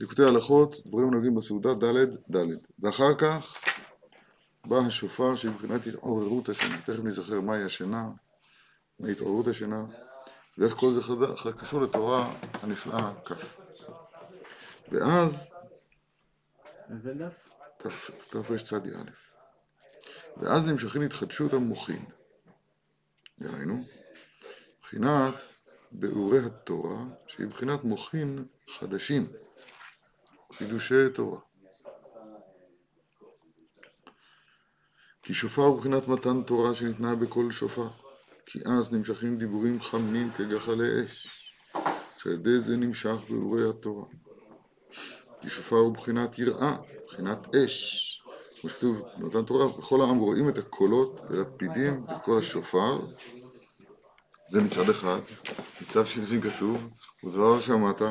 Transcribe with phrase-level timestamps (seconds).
[0.00, 2.46] ליקוטי הלכות, דברים הנוגעים בסעודה ד' ד'.
[2.78, 3.64] ואחר כך
[4.64, 6.80] בא השופר שמבחינת התעוררות השינה.
[6.80, 8.08] תכף נזכר מהי השינה,
[9.00, 9.84] מהי התעוררות השינה,
[10.58, 11.50] ואיך כל זה חד...
[11.50, 13.32] קשור לתורה הנפלאה כ'.
[14.92, 15.54] ואז...
[18.30, 18.78] תרצ"א.
[20.36, 22.04] ואז נמשכים התחדשות המוחין.
[23.38, 23.84] דהיינו,
[24.78, 25.34] מבחינת
[25.92, 28.44] ביאורי התורה, שהיא מבחינת מוחין
[28.78, 29.26] חדשים,
[30.52, 31.38] חידושי תורה.
[35.22, 37.88] כי שופר הוא מבחינת מתן תורה שניתנה בקול שופר,
[38.46, 41.28] כי אז נמשכים דיבורים חמים כגחלי אש,
[42.16, 44.04] שעל ידי זה נמשך ביאורי התורה.
[45.40, 48.22] כי שופר הוא מבחינת יראה, מבחינת אש,
[48.60, 53.06] כמו שכתוב במתן תורה, וכל העם רואים את הקולות ולפידים את קול השופר,
[54.48, 55.20] זה מצד אחד,
[55.82, 56.90] מצד שני כתוב,
[57.24, 58.02] ודבר שמעת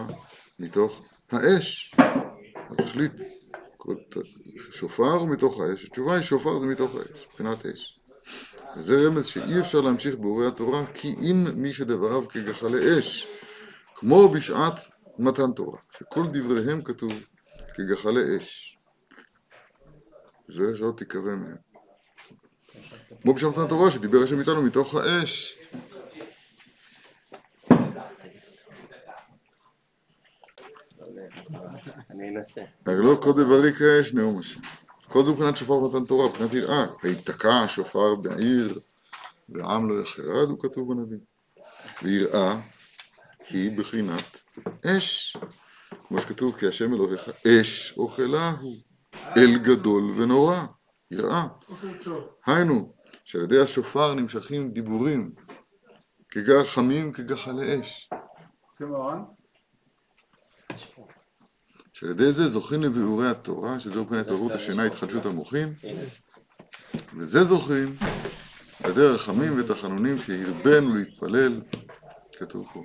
[0.59, 1.95] מתוך האש.
[2.69, 3.11] אז תחליט,
[4.71, 7.99] שופר מתוך האש, התשובה היא שופר זה מתוך האש, מבחינת אש.
[8.77, 13.27] וזה רמז שאי אפשר להמשיך באורי התורה, כי אם מי שדבריו כגחלי אש,
[13.95, 14.79] כמו בשעת
[15.19, 17.13] מתן תורה, שכל דבריהם כתוב
[17.73, 18.77] כגחלי אש.
[20.47, 21.55] זה שלא תיקווה מהם.
[23.21, 25.58] כמו בשעת מתן תורה, שדיבר השם איתנו מתוך האש.
[32.19, 32.61] אני אנסה.
[32.85, 34.59] לא כל דברי כאש נאום השם.
[35.09, 36.85] כל זה מבחינת שופר ונתן תורה, מבחינת יראה.
[37.03, 38.79] ויתקע השופר בעיר,
[39.49, 41.17] ועם לא יחרד, הוא כתוב בנביא.
[42.03, 42.61] ויראה
[43.49, 44.43] היא בחינת
[44.85, 45.37] אש.
[46.07, 48.75] כמו שכתוב, כי השם אלוהיך אש אוכלה הוא,
[49.37, 50.59] אל גדול ונורא,
[51.11, 51.47] יראה.
[52.45, 52.93] היינו,
[53.25, 55.31] שעל ידי השופר נמשכים דיבורים,
[56.29, 58.09] כגר חמים כגחלי אש.
[61.99, 65.73] שעל ידי זה זוכים לביאורי התורה, שזהו פני התעוררות השינה, התחדשות המוחים,
[67.17, 67.95] וזה זוכים
[68.83, 69.01] על ידי
[69.57, 71.61] ותחנונים שהרבנו להתפלל,
[72.37, 72.83] כתוב פה.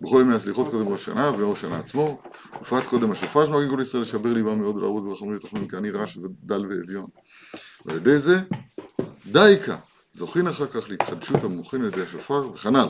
[0.00, 2.22] בכל ימי הסליחות קודם ראש שנה ויום השנה עצמו,
[2.60, 6.66] ופרט קודם השופר שנוהגים כל ישראל לשבר ליבם מאוד ולעבוד ברחמים ותחנונים כעני רעש ודל
[6.66, 7.06] ואביון.
[7.86, 8.40] ועל ידי זה
[9.26, 9.76] דייקה
[10.18, 12.88] זוכין אחר כך להתחדשות המוחין על ידי השופר וכנ"ל.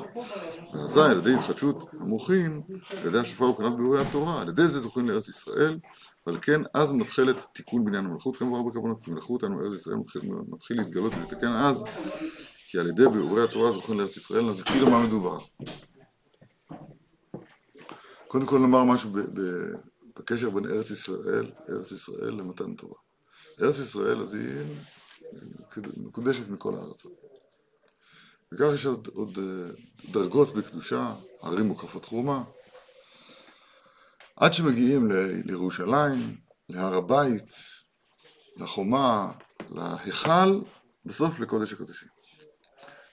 [0.72, 5.06] ואזי על ידי התחדשות המוחין על ידי השופר וכנ"ל ביאורי התורה, על ידי זה זוכין
[5.06, 5.78] לארץ ישראל,
[6.26, 10.22] ועל כן אז מתחילת תיקון בניין המלכות כמובן בכוונות, כי מלכות לנו ארץ ישראל מתחיל,
[10.48, 11.84] מתחיל להתגלות ולתקן אז,
[12.70, 15.38] כי על ידי ביאורי התורה זוכין לארץ ישראל, נזכיר מה מדובר.
[18.28, 19.10] קודם כל נאמר משהו
[20.16, 22.98] בקשר בין ארץ ישראל, ארץ ישראל למתן תורה.
[23.62, 24.64] ארץ ישראל אז היא
[25.76, 27.12] מקודשת מכל הארצות.
[28.52, 29.74] וכך יש עוד, עוד אה,
[30.10, 32.44] דרגות בקדושה, ערים מוקפות חומה,
[34.36, 35.14] עד שמגיעים ל,
[35.44, 36.36] לירושלים,
[36.68, 37.52] להר הבית,
[38.56, 39.32] לחומה,
[39.70, 40.60] להיכל,
[41.04, 42.08] בסוף לקודש הקודשים.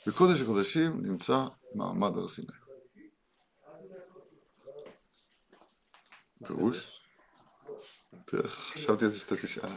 [0.07, 1.45] בקודש הקודשים נמצא
[1.75, 2.47] מעמד הר סיני.
[6.47, 7.01] פירוש?
[8.45, 9.69] חשבתי על זה שאתה תשאל.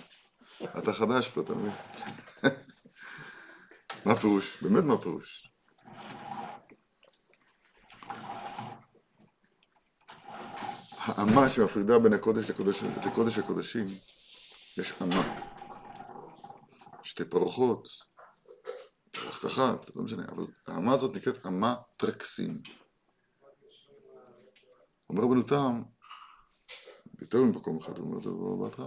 [0.78, 1.72] אתה חדש פה, אתה מבין?
[4.05, 4.63] מה הפירוש?
[4.63, 5.49] באמת מה הפירוש?
[10.99, 13.87] האמה שמפרידה בין הקודש לקודש, לקודש הקודשים,
[14.77, 15.49] יש אמה.
[17.03, 17.89] שתי פרוחות,
[19.11, 22.63] פרוכת אחת, לא משנה, אבל האמה הזאת נקראת אמה טרקסין.
[25.11, 25.83] אומר רבנו תם,
[27.21, 28.31] יותר ממקום אחד, הוא אומר את זה
[28.61, 28.87] בהתחלה,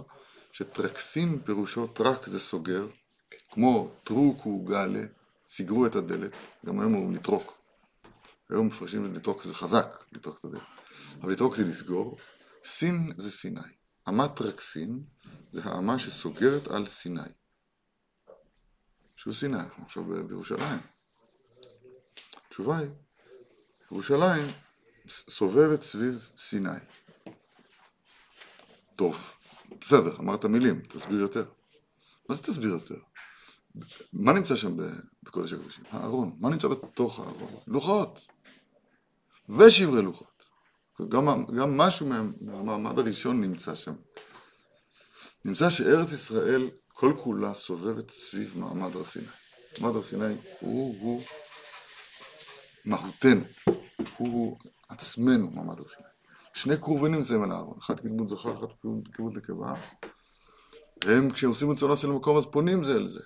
[0.52, 2.86] שטרקסין פירושו טרק זה סוגר,
[3.52, 5.04] כמו טרוקו גלי,
[5.46, 6.32] סיגרו את הדלת,
[6.66, 7.58] גם היום אומרים לטרוק.
[8.50, 10.62] היום מפרשים לטרוק זה חזק, לטרוק את הדלת.
[11.20, 12.18] אבל לטרוק זה לסגור.
[12.64, 13.60] סין זה סיני.
[14.08, 15.04] אמת טרקסין
[15.50, 17.20] זה האמה שסוגרת על סיני.
[19.16, 20.80] שהוא סיני, אנחנו עכשיו בירושלים.
[22.46, 22.90] התשובה היא,
[23.90, 24.48] ירושלים
[25.08, 26.78] סובבת סביב סיני.
[28.96, 29.34] טוב,
[29.80, 31.44] בסדר, אמרת מילים, תסביר יותר.
[32.28, 32.98] מה זה תסביר יותר?
[34.12, 34.76] מה נמצא שם
[35.22, 35.84] בקודש הקודשים?
[35.90, 36.36] הארון.
[36.40, 37.54] מה נמצא בתוך הארון?
[37.66, 38.26] לוחות.
[39.48, 40.48] ושברי לוחות.
[41.08, 42.06] גם, גם משהו
[42.40, 43.94] מהמעמד הראשון נמצא שם.
[45.44, 49.26] נמצא שארץ ישראל כל כולה סובבת סביב מעמד הר סיני.
[49.80, 51.22] מעמד הר סיני הוא, הוא
[52.84, 53.40] מהותנו,
[54.16, 54.58] הוא
[54.88, 56.08] עצמנו מעמד הר סיני.
[56.54, 58.74] שני קרובים נמצאים על הארון, אחד כדמות זכר, אחד
[59.12, 59.74] כדמות נקבה.
[61.04, 63.20] והם כשעושים רצונו של המקום אז פונים זה אל זה.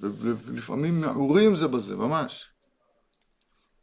[0.00, 2.48] ולפעמים מעורים זה בזה, ממש.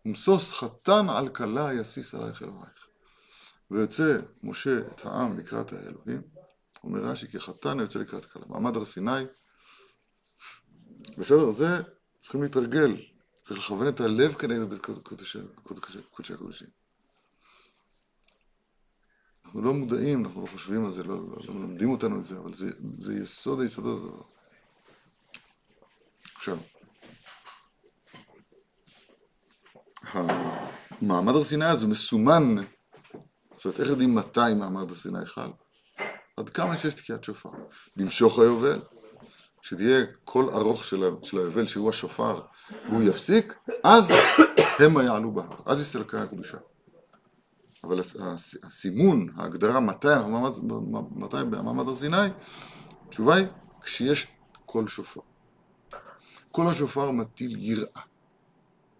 [0.06, 2.88] ומשוש חתן על כלה יסיס עלייך אלוהיך.
[3.72, 6.22] ויוצא משה את העם לקראת האלוהים,
[6.84, 8.44] אומר רש"י כי חתן יוצא לקראת כלה.
[8.48, 9.24] מעמד הר סיני,
[11.18, 11.68] בסדר, זה
[12.20, 13.02] צריכים להתרגל,
[13.42, 14.78] צריך לכוון את הלב כנגד
[16.12, 16.68] קודשי הקודשים.
[19.46, 22.38] אנחנו לא מודעים, אנחנו לא חושבים על זה, לא, לא, לא מלמדים אותנו את זה,
[22.38, 22.68] אבל זה,
[23.00, 24.22] זה יסוד היסודות הדבר.
[26.48, 26.58] עכשיו,
[31.02, 32.56] המעמד הר סיני הזה מסומן,
[33.56, 35.50] זאת אומרת, איך יודעים מתי מעמד הר סיני חל?
[36.38, 37.50] עד כמה שיש תקיעת שופר.
[37.96, 38.82] במשוך היובל,
[39.62, 41.04] כשתהיה קול ארוך של
[41.34, 42.42] היובל, שהוא השופר,
[42.90, 43.54] והוא יפסיק,
[43.84, 44.12] אז
[44.80, 46.58] הם יעלו בה, אז יסתלקה הקדושה.
[47.84, 48.02] אבל
[48.64, 50.08] הסימון, ההגדרה מתי,
[51.12, 52.28] מתי במעמד הר סיני,
[53.08, 53.48] התשובה היא
[53.82, 54.28] כשיש
[54.66, 55.22] קול שופר.
[56.58, 58.02] קול השופר מטיל יראה.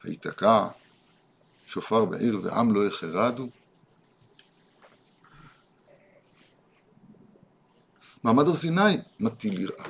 [0.04, 0.68] היתקע
[1.68, 3.50] שופר בעיר ועם לא יחרדו.
[8.24, 8.82] מעמד הר סיני
[9.20, 9.86] מטיל יראה.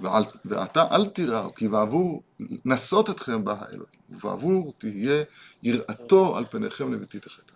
[0.00, 2.22] ואל, ואתה אל תיראו, כי בעבור
[2.64, 5.24] נסות אתכם בא האלוהים, ובעבור תהיה
[5.62, 7.54] יראתו על פניכם לבתית החטא.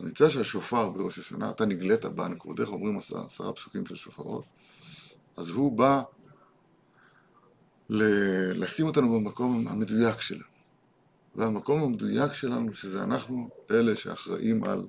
[0.00, 4.44] נמצא שהשופר בראש השנה, אתה נגלית בה, נקודך אומרים עשרה פסוקים של שופרות,
[5.36, 6.02] אז הוא בא
[7.90, 10.44] לשים אותנו במקום המדויק שלנו.
[11.36, 14.86] והמקום המדויק שלנו, שזה אנחנו אלה שאחראים על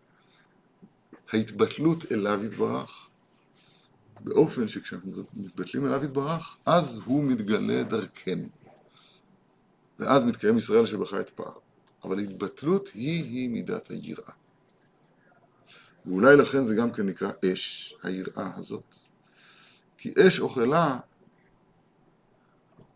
[1.33, 3.07] ההתבטלות אליו יתברך,
[4.21, 8.47] באופן שכשאנחנו מתבטלים אליו יתברך, אז הוא מתגלה דרכנו.
[10.00, 11.53] ואז מתקיים ישראל שבכה את פער.
[12.03, 14.33] אבל התבטלות היא-היא מידת היראה.
[16.06, 18.95] ואולי לכן זה גם כן נקרא אש, היראה הזאת.
[19.98, 21.00] כי אש אוכלה,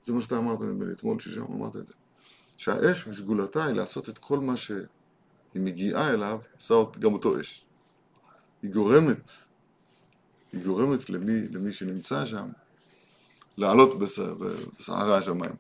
[0.10, 1.94] זה מה שאתה אמרת נדמה לי, אתמול ששם אמרת את זה,
[2.58, 4.86] שהאש מסגולתה היא לעשות את כל מה שהיא
[5.56, 7.66] מגיעה אליו, עושה גם אותו אש.
[8.62, 9.32] היא גורמת,
[10.54, 12.50] היא גורמת למי, למי שנמצא שם
[13.58, 15.56] לעלות בסערה השמיים.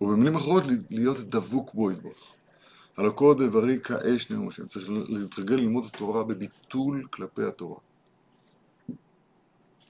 [0.00, 2.32] ובמילים אחרות להיות דבוק בו יתברך.
[2.96, 4.66] על הכל דברי כאש נאום השם.
[4.66, 7.78] צריך להתרגל ללמוד את התורה בביטול כלפי התורה.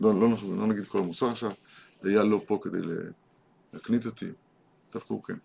[0.00, 1.50] לא, לא, לא נגיד כל המוסר עכשיו,
[2.04, 2.78] אייל לא פה כדי
[3.72, 4.26] להקנית אותי,
[4.92, 5.36] דווקא הוא כן.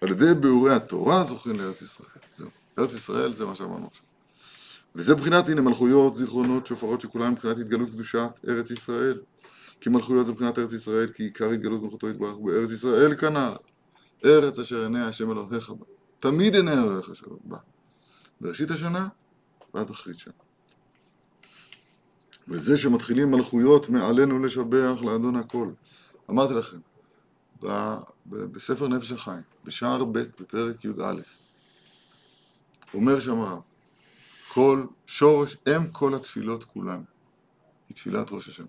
[0.00, 2.08] על ידי ביאורי התורה זוכרים לארץ ישראל.
[2.38, 2.50] זהו.
[2.78, 4.04] ארץ ישראל זה מה שאמרנו עכשיו.
[4.94, 9.20] וזה מבחינת הנה מלכויות, זיכרונות, שופרות שכולם מבחינת התגלות קדושת ארץ ישראל.
[9.80, 13.54] כי מלכויות זה מבחינת ארץ ישראל, כי עיקר התגלות מלכותו יתברך בארץ ישראל כנ"ל.
[14.24, 15.86] ארץ אשר עיני השם אלוהיך בה.
[16.18, 17.58] תמיד עיני אלוהיך בה.
[18.40, 19.08] בראשית השנה
[19.74, 20.32] ועד אחרית שנה.
[22.48, 25.70] וזה שמתחילים מלכויות מעלינו לשבח לאדון הכל.
[26.30, 26.78] אמרתי לכם,
[28.26, 31.14] בספר נפש החיים, בשער ב' בפרק י"א,
[32.94, 33.60] אומר שם הרב,
[34.52, 37.02] כל שורש, אם כל התפילות כולן,
[37.88, 38.66] היא תפילת ראש השנה.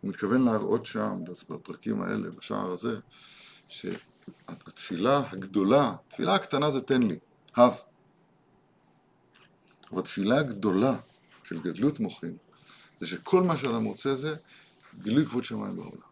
[0.00, 2.98] הוא מתכוון להראות שם, בפרקים האלה, בשער הזה,
[3.68, 7.18] שהתפילה הגדולה, התפילה הקטנה זה תן לי,
[7.56, 7.72] הב.
[9.92, 10.96] אבל התפילה הגדולה
[11.44, 12.36] של גדלות מוחין,
[13.00, 14.36] זה שכל מה שאדם רוצה זה
[14.98, 16.10] גילוי כבוד שמיים בעולם.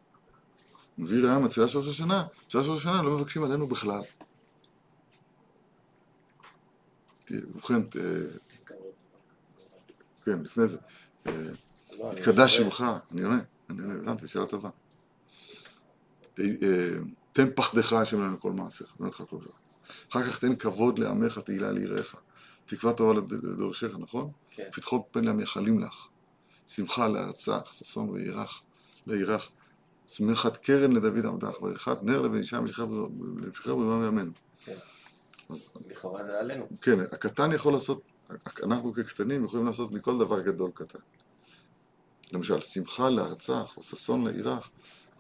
[0.98, 4.00] מביא ראיה מהתפילה של ראש השנה, תפילה של ראש השנה לא מבקשים עלינו בכלל.
[7.30, 7.80] ובכן,
[10.24, 10.78] כן, לפני זה,
[12.00, 13.40] התקדש שמך, אני עונה.
[13.70, 14.70] אני הבנתי, שאלה טובה.
[16.38, 16.98] אה, אה,
[17.32, 19.52] תן פחדך השם לנו כל מעשיך, באמת לך כל שעה.
[20.10, 22.16] אחר כך תן כבוד לעמך, תהילה ליראיך.
[22.68, 24.30] תקווה טובה לדורשיך, נכון?
[24.50, 24.68] כן.
[24.72, 26.08] פתחו פן למייחלים לך.
[26.66, 28.62] שמחה לארצך, ששון וירח,
[29.06, 29.50] לירח.
[30.04, 32.88] צמיחת קרן לדוד עמדך, ועריכת נר לבן אישה משכב
[33.64, 34.32] ברימה מימינו.
[34.64, 34.74] כן.
[35.48, 36.68] אז לכאורה זה עלינו.
[36.80, 38.02] כן, הקטן יכול לעשות,
[38.62, 40.98] אנחנו כקטנים יכולים לעשות מכל דבר גדול קטן.
[42.32, 44.70] למשל, שמחה לארצך או ששון לעירך,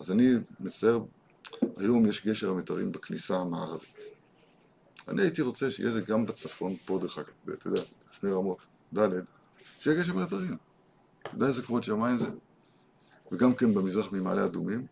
[0.00, 1.00] אז אני מצייר,
[1.76, 4.17] היום יש גשר המתרים בכניסה המערבית.
[5.08, 7.80] אני הייתי רוצה שיהיה זה גם בצפון, פה דרך אגב, אתה יודע,
[8.12, 8.66] לפני רמות,
[8.98, 9.08] ד',
[9.80, 10.56] שיהיה גשר המתרים.
[11.22, 12.30] אתה יודע איזה כבוד שמיים זה?
[13.32, 14.86] וגם כן במזרח ממעלה אדומים,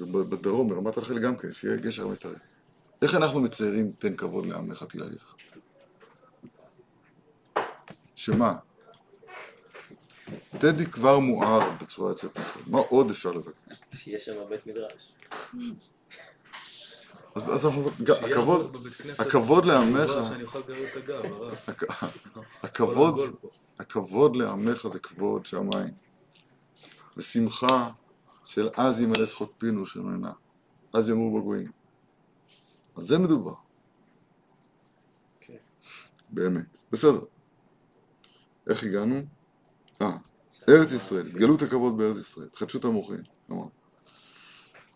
[0.00, 2.38] ובדרום, ברמת רחל גם כן, שיהיה גשר המתרים.
[3.02, 5.34] איך אנחנו מציירים תן כבוד לעמך תהילה לך?
[8.14, 8.54] שמה?
[10.58, 12.62] טדי כבר מואר בצורה יוצאת מכלל.
[12.66, 13.58] מה עוד אפשר לבקש?
[13.94, 15.12] שיהיה שם בית מדרש.
[17.34, 17.90] אז אנחנו,
[18.22, 18.76] הכבוד,
[19.18, 20.10] הכבוד לעמך,
[22.62, 23.20] הכבוד,
[23.78, 25.94] הכבוד לעמך זה כבוד שמיים,
[27.16, 27.90] ושמחה
[28.44, 30.32] של אז ימלא שחוק פינו של מנה,
[30.94, 31.70] אז יאמרו בגויים.
[32.96, 33.54] על זה מדובר.
[35.40, 35.54] כן.
[36.30, 36.82] באמת.
[36.92, 37.20] בסדר.
[38.68, 39.22] איך הגענו?
[40.02, 40.16] אה,
[40.68, 43.81] ארץ ישראל, התגלות הכבוד בארץ ישראל, התחדשות המוחין, אמרנו.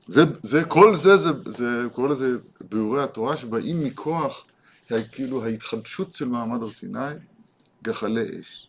[0.06, 4.44] זה, זה, כל זה, זה, זה, קורא לזה ביאורי התורה שבאים מכוח,
[5.12, 7.14] כאילו ההתחדשות של מעמד הר סיני,
[7.82, 8.68] גחלי אש.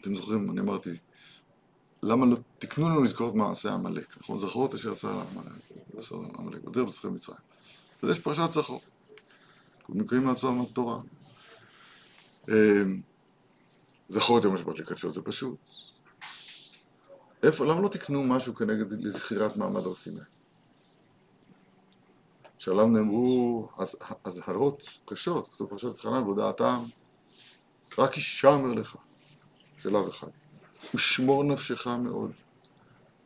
[0.00, 0.90] אתם זוכרים, אני אמרתי,
[2.02, 4.38] למה לא תקנו לנו לזכור את מעשה עמלק, נכון?
[4.38, 5.08] זכרו את אשר עשה
[6.38, 7.38] עמלק, בדרך בזכר מצרים.
[8.02, 8.80] אז יש פרשת זכור.
[9.88, 10.98] מקרים לעצמם התורה.
[14.08, 15.56] זכור את יום השבת לקדשו, זה פשוט.
[17.42, 20.20] איפה, למה לא תקנו משהו כנגד לזכירת מעמד הר סיני?
[22.58, 23.68] שעליו נאמרו
[24.24, 26.82] אזהרות קשות, כתוב פרשת חנן, בהודעתם,
[27.98, 28.96] רק ישמר לך,
[29.80, 30.28] זה לאו אחד.
[30.94, 32.32] ושמור נפשך מאוד.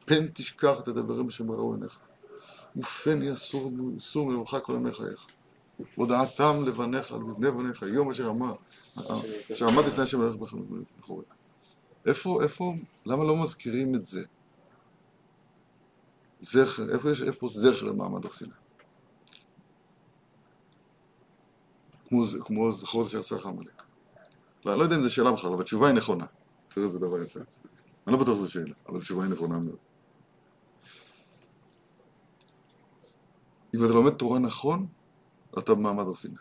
[0.04, 1.98] פן תשכח תדברים בשם ראו עיניך.
[2.76, 3.70] ופן יסור
[4.16, 5.26] מלבך כל ימי חייך.
[5.94, 8.54] הודעתם לבניך, לבני בניך, יום אשר אמר,
[9.52, 10.36] אשר עמד לפני השם הולך
[10.98, 11.24] בחורי.
[12.06, 12.74] איפה, איפה,
[13.06, 14.24] למה לא מזכירים את זה?
[16.40, 18.52] זכר, איפה יש, איפה זכר למעמד הר סיני?
[22.08, 23.82] כמו, כמו זכור זה שעשה לך עמלק.
[24.64, 26.26] לא, לא יודע אם זו שאלה בכלל, אבל התשובה היא נכונה.
[26.68, 27.40] תראה איזה דבר יפה.
[28.06, 29.76] אני לא בטוח שזו שאלה, אבל התשובה היא נכונה מאוד.
[33.74, 34.86] אם אתה לומד תורה נכון,
[35.58, 36.34] אתה במעמד הר סיני.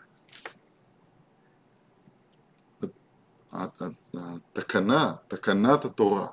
[3.52, 6.26] התקנה, תקנת התורה,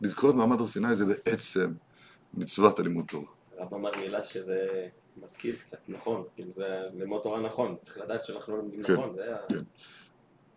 [0.00, 1.72] לזכור את מעמד הר סיני זה בעצם
[2.34, 3.26] מצוות הלימוד תורה.
[3.58, 8.52] הרב אמר מילה שזה מתקיל קצת, נכון, כאילו זה ללמוד תורה נכון, צריך לדעת שאנחנו
[8.52, 9.34] לא לומדים כן, נכון, זה.
[9.48, 9.62] כן.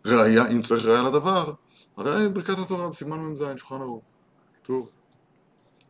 [0.06, 1.52] ראיה, אם צריך ראיה לדבר,
[1.96, 4.04] הראיה היא ברכת התורה בסימן מ"ז, שולחן ערוך.
[4.62, 4.90] טוב.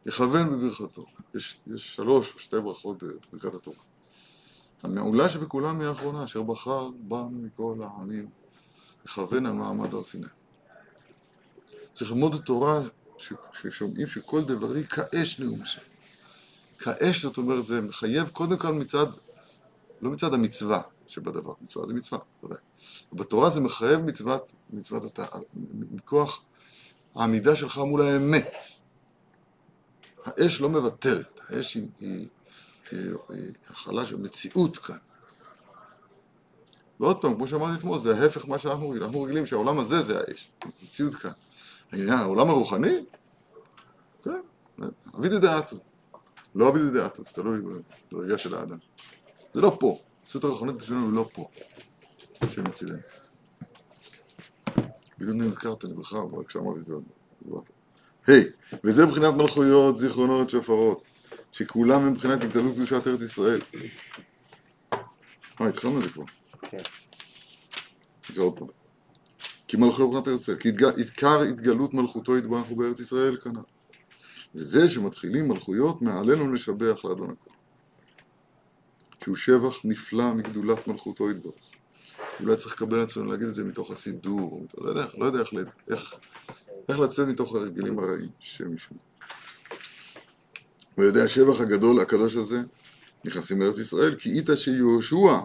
[0.07, 1.05] יכוון בברכתו.
[1.35, 3.79] יש, יש שלוש או שתי ברכות בברכת התורה.
[4.83, 8.29] המעולה שבכולם היא האחרונה, אשר בחר בנו מכל העמים,
[9.09, 10.27] לכוון על מעמד הר סיני.
[11.93, 12.81] צריך ללמוד תורה
[13.53, 15.81] ששומעים שכל דברי כאש נאום השם.
[16.79, 19.07] כאש זאת אומרת זה מחייב קודם כל מצד,
[20.01, 22.59] לא מצד המצווה שבדבר, מצווה זה מצווה, בוודאי.
[23.13, 25.25] בתורה זה מחייב מצוות, מצוות אותה,
[25.91, 26.45] מכוח
[27.15, 28.53] העמידה שלך מול האמת.
[30.25, 32.27] האש לא מוותרת, האש היא, היא,
[32.91, 34.97] היא, היא הכלה של מציאות כאן.
[37.01, 39.07] ועוד פעם, כמו שאמרתי אתמול, זה ההפך מה שאנחנו רגילים.
[39.07, 40.51] אנחנו רגילים שהעולם הזה זה האש,
[40.83, 41.31] מציאות כאן.
[41.93, 43.05] העניין, העולם הרוחני,
[44.25, 44.41] כן,
[45.19, 45.77] אבידי דעתו.
[46.55, 47.61] לא אבידי דעתו, זה תלוי
[48.13, 48.79] בדרגה של האדם.
[49.55, 51.49] זה לא פה, המציאות הרוחנית בשבילנו היא לא פה,
[52.41, 52.99] השם יצילנו.
[55.19, 57.03] בדיוק נזכרת, אני בכלל, אבל כשאמרתי את זה אז
[57.43, 57.71] דיברת.
[58.27, 58.45] היי,
[58.85, 61.03] וזה מבחינת מלכויות, זיכרונות, שופרות,
[61.53, 63.61] שכולם מבחינת התגלות קדושת ארץ ישראל.
[65.61, 66.25] אה, התחלנו את זה כבר.
[66.63, 66.79] כן.
[68.31, 68.69] נקרא עוד פעם.
[69.69, 73.61] כי מבחינת ארץ ישראל, כי עיקר התגלות מלכותו יתברך הוא בארץ ישראל כנ"ל.
[74.55, 77.51] וזה שמתחילים מלכויות מעלינו לשבח לאדון הכל.
[79.25, 81.55] שהוא שבח נפלא מגדולת מלכותו יתברך.
[82.41, 85.41] אולי צריך לקבל אצלנו להגיד את זה מתוך הסידור, או מתוך- לא יודע, לא יודע
[85.41, 85.49] איך,
[85.91, 86.15] איך,
[86.89, 88.99] איך לצאת מתוך הרגלים הרעים, שם ישמע.
[90.99, 92.61] ויודע השבח הגדול, הקדוש הזה,
[93.25, 95.39] נכנסים לארץ ישראל, כי איתה שיהושע,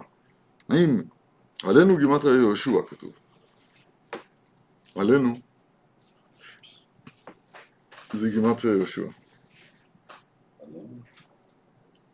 [0.69, 1.01] האם
[1.63, 3.11] עלינו גימטריה יהושע כתוב.
[4.95, 5.33] עלינו
[8.13, 9.07] זה גימטריה יהושע.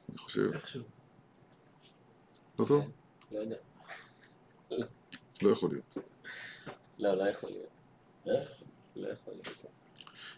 [0.09, 0.51] אני חושב.
[2.59, 2.91] לא טוב?
[3.31, 3.55] לא יודע.
[5.41, 5.97] לא יכול להיות.
[6.99, 7.69] לא, לא יכול להיות.
[8.25, 8.49] איך?
[8.95, 9.65] לא יכול להיות.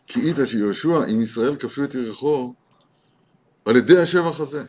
[0.08, 2.54] כי איתה שיהושע עם ישראל כבשו את יריחו
[3.66, 4.64] על ידי השבח הזה.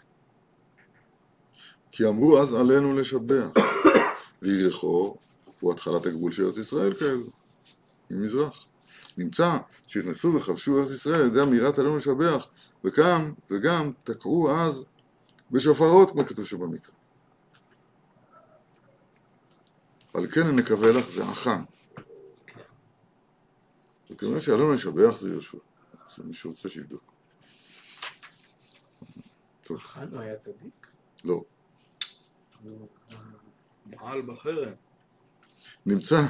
[1.92, 3.48] כי אמרו אז עלינו לשבח.
[4.42, 5.16] ויריחו
[5.60, 7.30] הוא התחלת הגבול של ארץ ישראל כידוע,
[8.10, 8.66] ממזרח.
[9.16, 12.46] נמצא שנכנסו וכבשו ארץ ישראל על ידי אמירת עלינו לשבח,
[12.84, 14.84] וגם, וגם תקעו אז
[15.50, 16.94] בשופרות, כמו כתוב שבמקרא.
[20.14, 21.62] על כן אני נקווה לך זה החם.
[24.08, 25.58] זאת אומרת שעלינו לשבח זה יהושע.
[26.06, 27.12] אז מי שרוצה שיבדוק.
[29.62, 30.86] טוב, חנו היה צדיק?
[31.24, 31.44] לא.
[33.86, 34.72] מעל בחרם.
[35.86, 36.22] נמצא.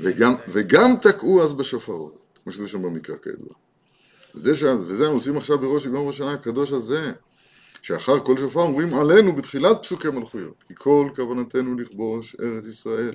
[0.00, 3.54] וגם, וגם תקעו אז בשופרות, כמו שזה שם במקרא כידוע.
[4.34, 4.62] וזה, ש...
[4.62, 7.12] וזה אנחנו עושים עכשיו בראש יום ראש השנה הקדוש הזה,
[7.82, 13.14] שאחר כל שופר אומרים עלינו בתחילת פסוקי מלכויות, כי כל כוונתנו לכבוש ארץ ישראל,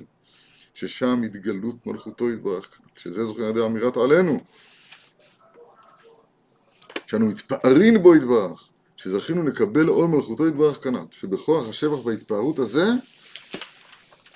[0.73, 4.39] ששם התגלות מלכותו יתברך, שזה זוכר על ידי אמירת עלינו.
[7.07, 12.85] שאנו מתפארים בו יתברך, שזכינו לקבל עול מלכותו יתברך כנ"ל, שבכוח השבח וההתפארות הזה,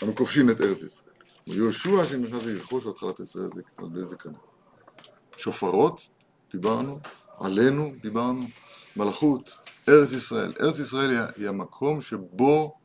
[0.03, 1.13] אנו כובשים את ארץ ישראל.
[1.47, 4.33] ויהושע שנכנס לרכוש התחלת ישראל על ידי זה כנ"ל.
[5.37, 6.09] שופרות,
[6.51, 6.99] דיברנו,
[7.39, 8.45] עלינו, דיברנו,
[8.95, 9.57] מלכות,
[9.89, 10.53] ארץ ישראל.
[10.61, 12.77] ארץ ישראל היא, היא המקום שבו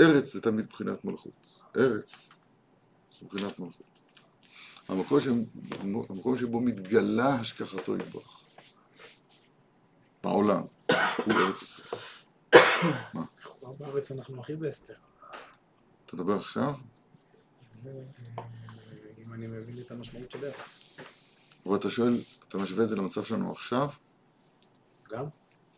[0.00, 1.58] ארץ זה תמיד מבחינת מלכות.
[1.76, 2.28] ארץ
[3.12, 4.00] זה מבחינת מלכות.
[4.88, 5.26] המקום, ש...
[6.08, 8.41] המקום שבו מתגלה השגחתו יתברך.
[10.22, 10.62] בעולם,
[11.26, 12.02] הוא ארץ ישראל.
[13.14, 13.24] מה?
[13.42, 14.94] כבר בארץ אנחנו הכי באסתר.
[16.06, 16.74] אתה מדבר עכשיו?
[19.18, 20.96] אם אני מבין את המשמעות של ארץ.
[21.66, 22.12] אבל אתה שואל,
[22.48, 23.90] אתה משווה את זה למצב שלנו עכשיו?
[25.10, 25.24] גם?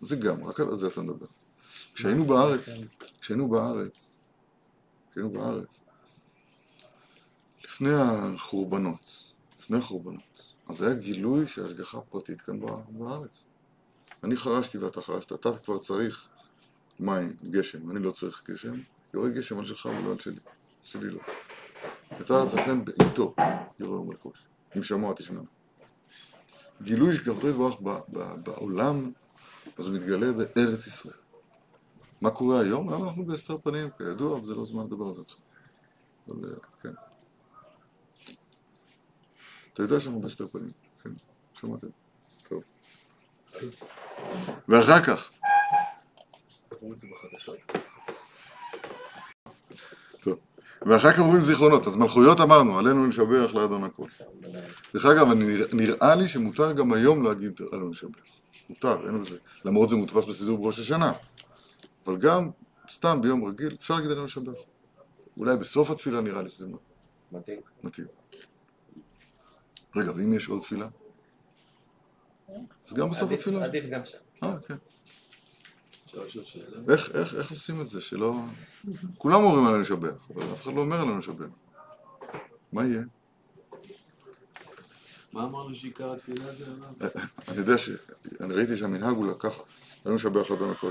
[0.00, 1.26] זה גם, רק על זה אתה מדבר.
[1.94, 2.68] כשהיינו בארץ,
[3.20, 4.16] כשהיינו בארץ,
[5.10, 5.80] כשהיינו בארץ,
[7.64, 13.42] לפני החורבנות, לפני החורבנות, אז היה גילוי של השגחה פרטית כאן בארץ.
[14.24, 16.28] אני חרשתי ואתה חרשת, אתה כבר צריך
[17.00, 18.74] מים, גשם, אני לא צריך גשם,
[19.14, 20.40] יורד גשם על שלך ולא על שלי,
[20.82, 21.20] שלי לא.
[22.20, 23.34] אתה אצלכם בעיתו
[23.80, 24.44] יורה ומלכוש,
[24.76, 25.40] אם שמוע תשמע.
[26.82, 27.76] גילוי שכבתו יתברך
[28.42, 29.12] בעולם,
[29.78, 31.16] אז הוא מתגלה בארץ ישראל.
[32.20, 32.88] מה קורה היום?
[32.88, 35.40] היום אנחנו בהסתר פנים, כידוע, וזה לא זמן לדבר על זה עכשיו.
[36.28, 36.92] אבל כן.
[39.72, 40.70] אתה יודע שאנחנו בהסתר פנים,
[41.02, 41.10] כן,
[41.54, 41.88] שמעתם.
[42.48, 42.62] טוב.
[44.68, 45.30] ואחר כך.
[50.20, 50.38] טוב.
[50.82, 54.08] ואחר כך אומרים זיכרונות, אז מלכויות אמרנו, עלינו לשבח לאדון הכל.
[54.94, 55.28] דרך אגב,
[55.72, 58.20] נראה לי שמותר גם היום להגיד עלינו לשבח.
[58.70, 59.36] מותר, אין בזה.
[59.64, 61.12] למרות זה מודפס בסידור בראש השנה.
[62.06, 62.50] אבל גם,
[62.90, 64.58] סתם ביום רגיל, אפשר להגיד עלינו לשבח.
[65.36, 66.66] אולי בסוף התפילה נראה לי שזה
[67.32, 67.60] מתאים.
[67.84, 68.06] מתאים.
[69.96, 70.88] רגע, ואם יש עוד תפילה?
[72.86, 73.64] אז גם בסוף התפילה.
[73.64, 74.18] עדיף גם שם.
[74.42, 74.74] אה, כן.
[76.88, 78.00] איך, איך, איך עושים את זה?
[78.00, 78.34] שלא...
[79.18, 81.46] כולם אומרים עלינו לשבח, אבל אף אחד לא אומר עלינו לשבח.
[82.72, 83.02] מה יהיה?
[85.32, 86.64] מה אמרנו שעיקר התפילה זה?
[86.66, 87.10] עליו?
[87.48, 87.90] אני יודע ש...
[88.40, 89.52] אני ראיתי שהמנהג הוא לקח,
[90.04, 90.90] עלינו לשבח לאדון הכל.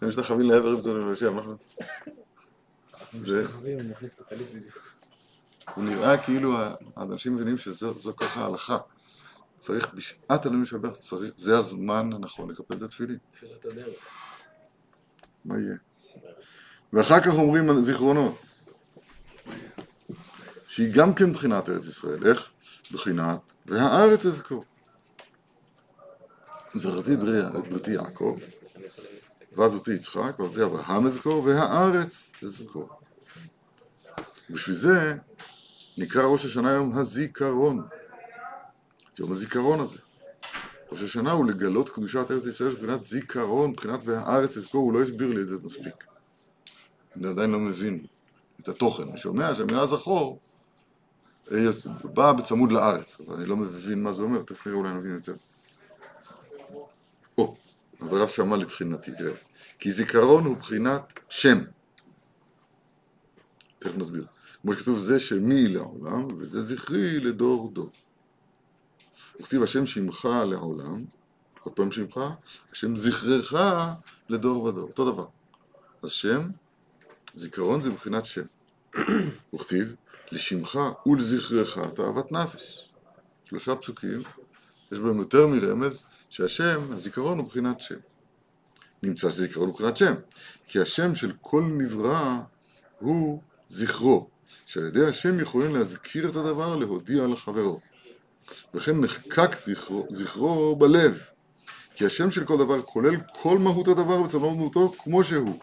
[0.00, 1.56] הם משתחווים לעבר רבצון אלוהי, מה אנחנו...
[3.20, 3.78] זה- משתחווים,
[5.74, 6.58] הוא נראה כאילו
[6.96, 8.78] האנשים מבינים שזו ככה ההלכה.
[9.58, 13.18] צריך בשעת עלינו לשבח, צריך, זה הזמן הנכון לקפל את התפילין.
[13.30, 13.94] תפילת הדרך.
[15.44, 15.76] מה יהיה?
[16.92, 18.66] ואחר כך אומרים על זיכרונות,
[20.68, 22.50] שהיא גם כן מבחינת ארץ ישראל, איך?
[22.92, 24.64] בחינת והארץ אזכור.
[27.58, 28.38] את בריתי יעקב,
[29.52, 32.88] ועבדתי יצחק, ועבדתי אברהם אזכור, והארץ אזכור.
[34.50, 35.14] בשביל זה
[35.98, 37.86] נקרא ראש השנה יום הזיכרון.
[39.12, 39.98] את יום הזיכרון הזה.
[40.92, 45.28] ראש השנה הוא לגלות קדושת ארץ ישראל מבחינת זיכרון, מבחינת והארץ אזכור, הוא לא הסביר
[45.28, 46.04] לי את זה מספיק.
[47.16, 48.06] אני עדיין לא מבין
[48.60, 49.08] את התוכן.
[49.08, 50.40] אני שומע שהמילה זכור
[51.52, 51.58] אה,
[52.04, 55.34] באה בצמוד לארץ, אבל אני לא מבין מה זה אומר, תכף נראה אולי נבין יותר.
[57.38, 57.56] או,
[58.00, 59.34] אז הרב שמע לתחינתי, תראה.
[59.78, 61.58] כי זיכרון הוא בחינת שם.
[63.78, 64.26] תכף נסביר.
[64.66, 67.90] כמו שכתוב, זה שמי לעולם, וזה זכרי לדור דור.
[69.40, 71.04] וכתיב השם שמך לעולם,
[71.62, 72.20] עוד פעם שמך,
[72.72, 73.54] השם זכרך
[74.28, 75.26] לדור ודור, אותו דבר.
[76.02, 76.50] אז שם,
[77.34, 78.42] זיכרון זה מבחינת שם.
[79.54, 79.94] וכתיב,
[80.32, 82.88] לשמך ולזכרך תאוות נפש.
[83.44, 84.20] שלושה פסוקים,
[84.92, 87.98] יש בהם יותר מרמז, שהשם, הזיכרון הוא מבחינת שם.
[89.02, 90.14] נמצא שזיכרון הוא מבחינת שם,
[90.64, 92.40] כי השם של כל נברא
[92.98, 94.35] הוא זכרו,
[94.66, 97.80] שעל ידי השם יכולים להזכיר את הדבר, להודיע לחברו.
[98.74, 101.22] וכן נחקק זכרו, זכרו בלב,
[101.94, 105.58] כי השם של כל דבר כולל כל מהות הדבר וצלמו דמותו כמו שהוא.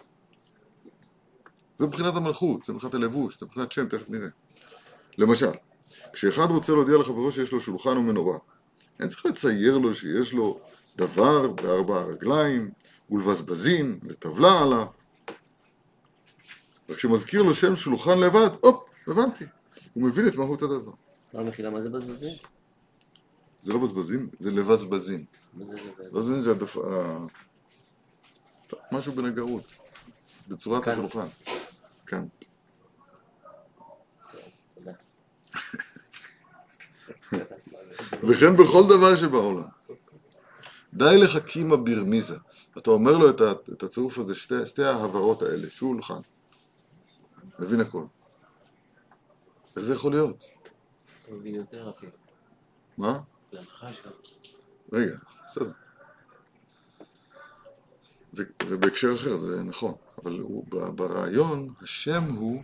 [1.78, 4.28] זה מבחינת המלכות, זה מבחינת הלבוש, זה מבחינת שם, תכף נראה.
[5.18, 5.52] למשל,
[6.14, 8.38] כשאחד רוצה להודיע לחברו שיש לו שולחן ומנורה,
[9.00, 10.60] אין צריך לצייר לו שיש לו
[10.96, 12.72] דבר בארבע רגליים,
[13.12, 14.86] ולבזבזים, וטבלה עליו.
[16.94, 19.46] רק כשמזכיר לו שם שולחן לבד, הופ, הבנתי.
[19.94, 20.92] הוא מבין את מהות הדבר.
[21.34, 22.36] לא המחילה, מה זה בזבזים?
[23.62, 25.26] זה לא בזבזים, זה לבזבזים.
[25.54, 26.06] מה זה לבזבזים?
[26.14, 26.78] בזבזים זה הדפ...
[26.78, 27.26] ה-
[28.60, 29.64] סתם, משהו בנגרות,
[30.48, 30.94] בצורת כאן.
[30.94, 31.28] השולחן.
[32.06, 32.26] כאן.
[38.24, 39.64] וכן בכל דבר שבעולם.
[40.94, 42.36] די לך קימה ברמיזה.
[42.78, 46.20] אתה אומר לו את, הצירוף הזה, שתי, שתי ההברות האלה, שולחן.
[47.60, 48.06] מבין הכל.
[49.76, 50.44] איך זה יכול להיות?
[51.28, 52.12] הוא מבין יותר אפילו.
[52.98, 53.20] מה?
[53.52, 54.12] זה הנחש גם.
[54.94, 55.72] רגע, בסדר.
[58.32, 62.64] זה, זה בהקשר אחר, זה נכון, אבל הוא, ברעיון, השם הוא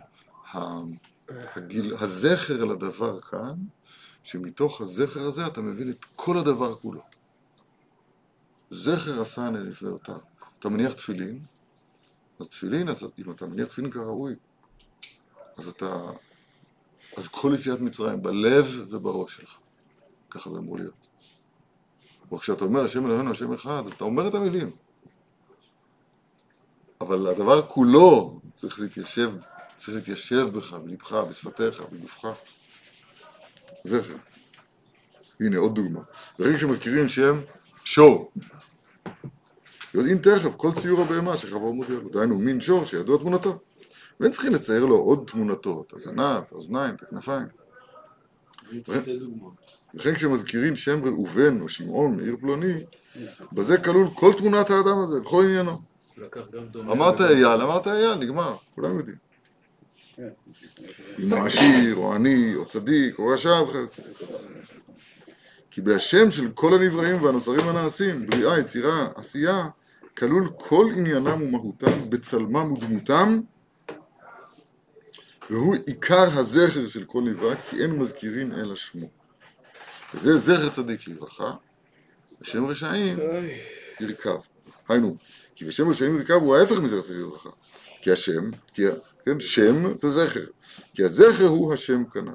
[1.28, 3.54] הגיל, הזכר לדבר כאן,
[4.24, 7.02] שמתוך הזכר הזה אתה מבין את כל הדבר כולו.
[8.70, 10.18] זכר עשני לפאותיו.
[10.58, 11.44] אתה מניח תפילין,
[12.40, 14.34] אז תפילין, אז אם אתה מניח תפילין כראוי,
[15.60, 16.10] אז אתה...
[17.16, 19.58] אז כל יציאת מצרים, בלב ובראש שלך.
[20.30, 21.08] ככה זה אמור להיות.
[22.30, 24.70] או כשאתה אומר השם אלוהינו השם אחד, אז אתה אומר את המילים.
[27.00, 29.32] אבל הדבר כולו צריך להתיישב,
[29.76, 32.28] צריך להתיישב בך, בלבך, בשפתיך, בגופך.
[33.84, 34.16] זכר.
[35.40, 36.00] הנה עוד דוגמה.
[36.38, 37.40] ברגע שמזכירים שם
[37.84, 38.32] שור,
[39.94, 43.58] יודעים תכף כל ציור הבהמה שחבר מודיע לו, דהיינו מין שור שידוע תמונתו.
[44.20, 47.46] ואין צריכים לצייר לו עוד תמונתו, את הזנב, את האוזניים, את הכנפיים.
[49.94, 52.84] וכן כשמזכירים שם ראובן או שמעון מעיר פלוני,
[53.52, 55.78] בזה כלול כל תמונת האדם הזה וכל עניינו.
[56.76, 59.16] אמרת אייל, אמרת אייל, נגמר, כולם יודעים.
[61.18, 64.02] אם הוא עשיר, או עני, או צדיק, או רשע וכיוצא.
[65.70, 69.68] כי בהשם של כל הנבראים והנוצרים הנעשים, בריאה, יצירה, עשייה,
[70.18, 73.40] כלול כל עניינם ומהותם, בצלמם ודמותם,
[75.50, 79.06] והוא עיקר הזכר של כל נברא, כי אין מזכירין אלא שמו.
[80.14, 81.52] וזה זכר צדיק לברכה,
[82.40, 83.18] ושם רשעים
[84.00, 84.38] ירכב.
[84.88, 85.16] היינו,
[85.54, 87.50] כי בשם רשעים ירכב הוא ההפך מזכר צדיק לברכה.
[88.00, 88.82] כי השם, כי,
[89.24, 90.44] כן, שם וזכר.
[90.94, 92.34] כי הזכר הוא השם כנ"ל.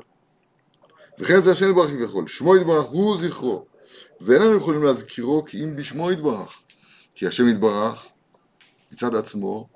[1.20, 3.66] וכן זה השם יתברך כביכול, שמו יתברך הוא זכרו,
[4.22, 6.60] ואין לנו יכולים להזכירו כי אם בשמו יתברך.
[7.16, 8.06] כי השם יתברך
[8.92, 9.68] מצד עצמו,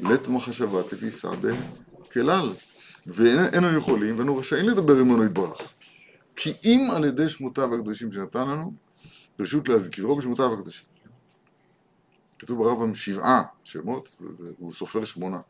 [0.00, 1.28] לית מחשבה תפיסה
[2.10, 2.52] בכלל.
[3.06, 5.58] לנו יכולים ואנו רשאים לדבר עמנו יתברך.
[6.36, 8.72] כי אם על ידי שמותיו הקדושים שנתן לנו,
[9.40, 10.86] רשות להזכירו בשמותיו הקדושים.
[12.38, 14.16] כתוב ברמב"ם שבעה שמות,
[14.58, 15.40] והוא סופר שמונה.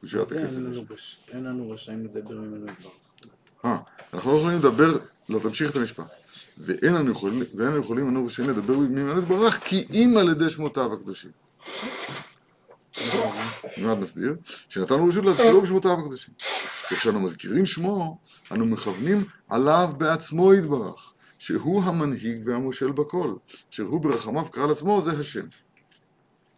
[0.00, 0.56] קושיית כן, הכסף.
[0.56, 2.92] אין לנו רש- אין לנו רשאים לדבר ממנו יתברך.
[3.64, 3.76] אה,
[4.14, 4.98] אנחנו לא יכולים לדבר,
[5.28, 6.06] לא, תמשיך את המשפט.
[6.58, 10.50] ואין לנו יכולים, ואין לנו יכולים, אנו רשאים לדבר ממנו יתברך, כי אם על ידי
[10.50, 11.30] שמותיו הקדושים.
[13.76, 14.36] מיד נסביר,
[14.68, 16.34] שנתנו רשות להזכירו בשמותיו הקדושים.
[16.92, 18.18] וכשאנו מזכירים שמו,
[18.52, 23.34] אנו מכוונים עליו בעצמו יתברך, שהוא המנהיג והמושל בכל,
[23.72, 25.46] אשר הוא ברחמיו קרא לעצמו זה השם.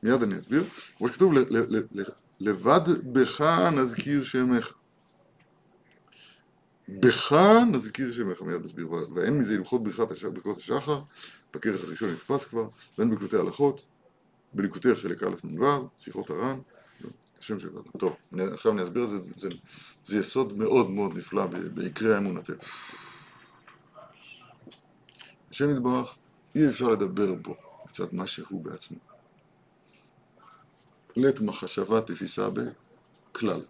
[0.02, 0.64] מיד אני אסביר.
[0.98, 2.04] כמו שכתוב, "ל- ל- ל- ל-
[2.40, 2.80] לבד
[3.12, 3.40] בך
[3.72, 4.72] נזכיר שמך.
[6.88, 7.32] בך
[7.72, 11.00] נזכיר שמך, מיד נסביר, "ו- ואין מזה הלכות ברכת השחר, ברכות השחר,
[11.54, 13.84] בכרך הראשון נתפס כבר, ואין בליקוטי הלכות,
[14.56, 16.58] בליקוטי חלק א' נ"ו, שיחות הר"ן,
[17.38, 17.82] השם של אדם.
[17.98, 19.48] טוב, אני, עכשיו אני אסביר את זה, זה,
[20.04, 22.56] זה יסוד מאוד מאוד נפלא בעיקרי אמונתנו.
[25.50, 26.16] השם יתברך,
[26.54, 28.98] אי אפשר לדבר בו מצד מה שהוא בעצמו.
[31.16, 33.62] לית מחשבה תפיסה בכלל.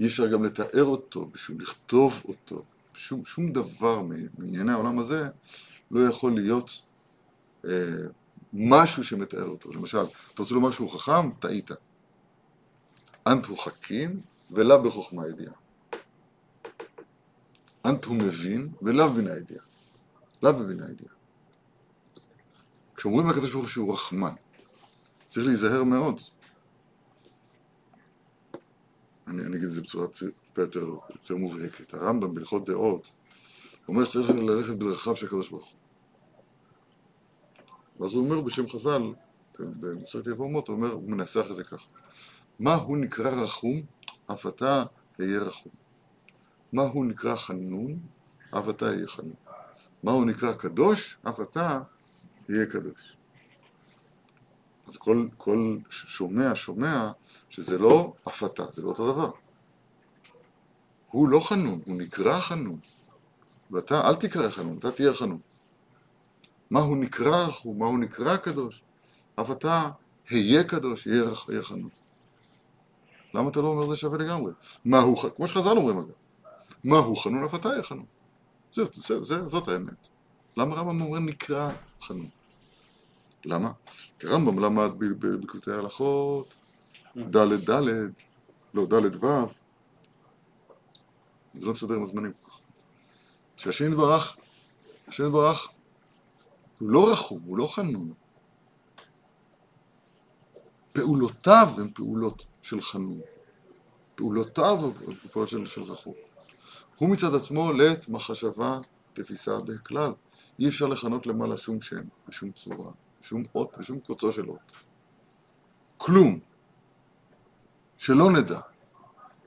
[0.00, 2.64] אי אפשר גם לתאר אותו, בשום, לכתוב אותו,
[2.94, 5.28] שום, שום דבר מענייני העולם הזה
[5.90, 6.82] לא יכול להיות
[7.64, 7.70] אה,
[8.52, 9.72] משהו שמתאר אותו.
[9.72, 11.30] למשל, אתה רוצה לומר שהוא חכם?
[11.30, 11.70] טעית.
[13.26, 15.52] אנט הוא חכים ולאו בחוכמה ידיעה.
[17.84, 19.64] אנט הוא מבין ולאו בינה ידיעה.
[20.42, 21.14] לאו בבינה ידיעה.
[22.96, 24.34] כשאומרים לקדוש ברוך הוא שהוא רחמן,
[25.26, 26.20] צריך להיזהר מאוד.
[29.26, 30.06] אני, אני אגיד את זה בצורה
[30.56, 31.94] יותר, יותר מובהקת.
[31.94, 33.10] הרמב"ם בהלכות דעות
[33.88, 35.77] אומר שצריך ללכת בדרכיו של הקדוש ברוך הוא.
[38.00, 39.02] ואז הוא אומר בשם חז"ל,
[39.58, 41.88] במסכת יבמות, הוא אומר, הוא מנסח את זה ככה.
[42.58, 43.82] מה הוא נקרא רחום,
[44.26, 44.84] אף אתה
[45.18, 45.72] היה רחום.
[46.72, 47.98] מה הוא נקרא חנון,
[48.50, 49.34] אף אתה יהיה חנון.
[50.02, 51.80] מה הוא נקרא קדוש, אף אתה
[52.48, 53.16] יהיה קדוש.
[54.86, 57.10] אז כל, כל שומע שומע
[57.50, 59.30] שזה לא אף אתה, זה לא אותו דבר.
[61.10, 62.78] הוא לא חנון, הוא נקרא חנון.
[63.70, 65.38] ואתה אל תקרא חנון, אתה תהיה חנון.
[66.70, 68.82] מה הוא נקרא רחום, מה הוא נקרא קדוש,
[69.40, 69.90] אף אתה
[70.30, 71.90] היה קדוש, יהיה חנון.
[73.34, 74.52] למה אתה לא אומר זה שווה לגמרי?
[74.84, 76.12] מה הוא, כמו שחז"ל אומרים אגב,
[76.84, 78.06] מה הוא חנון, אף אתה יהיה חנון.
[78.72, 80.08] זה, זה, זה, זאת האמת.
[80.56, 81.70] למה רמב"ם אומר נקרא
[82.02, 82.28] חנון?
[83.44, 83.70] למה?
[84.18, 86.54] כי רמב"ם למד בקבוצי ההלכות,
[87.16, 87.82] ד' ד',
[88.74, 89.46] לא ד' ו',
[91.54, 92.58] זה לא מסתדר עם הזמנים כל כך.
[93.56, 94.36] שהשם יתברך,
[95.08, 95.68] השם יתברך,
[96.78, 98.12] הוא לא רחום, הוא לא חנון.
[100.92, 103.20] פעולותיו הן פעולות של חנון.
[104.14, 106.14] פעולותיו הן פעולות של, של רחום.
[106.98, 108.78] הוא מצד עצמו לית מחשבה
[109.12, 110.12] תפיסה בכלל.
[110.58, 114.72] אי אפשר לכנות למעלה שום שם, בשום צורה, בשום אות, בשום קוצו של אות.
[115.96, 116.40] כלום.
[117.96, 118.60] שלא נדע.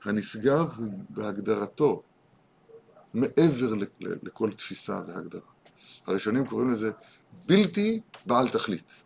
[0.04, 2.02] הנשגב הוא בהגדרתו
[3.14, 5.40] מעבר לכל תפיסה והגדרה.
[6.06, 6.90] הראשונים קוראים לזה
[7.46, 9.02] בלתי בעל תכלית.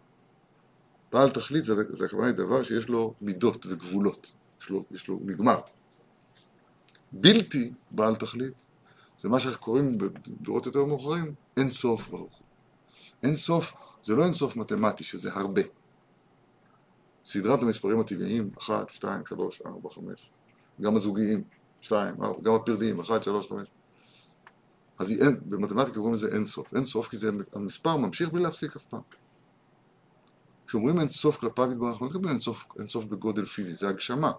[1.13, 5.21] בעל תכלית זה, זה הכוונה היא דבר שיש לו מידות וגבולות, יש לו, יש לו
[5.25, 5.61] נגמר.
[7.13, 8.67] בלתי בעל תכלית
[9.19, 12.47] זה מה שאנחנו קוראים בדורות יותר מאוחרים אין סוף ברוך הוא.
[13.23, 15.63] אין סוף זה לא אין סוף מתמטי שזה הרבה.
[17.27, 20.31] סדרת המספרים הטבעיים 1, 2, 3, 4, 5
[20.81, 21.45] גם הזוגיים
[21.81, 23.69] 2, 4, גם הפרדיים 1, 3, 5
[24.99, 26.75] אז היא אין, במתמטיקה קוראים לזה אין סוף.
[26.75, 29.01] אין סוף כי זה המספר ממשיך בלי להפסיק אף פעם.
[30.67, 34.33] כשאומרים אין סוף כלפיו יתברך, לא מתכוונים אין סוף, אין סוף בגודל פיזי, זה הגשמה.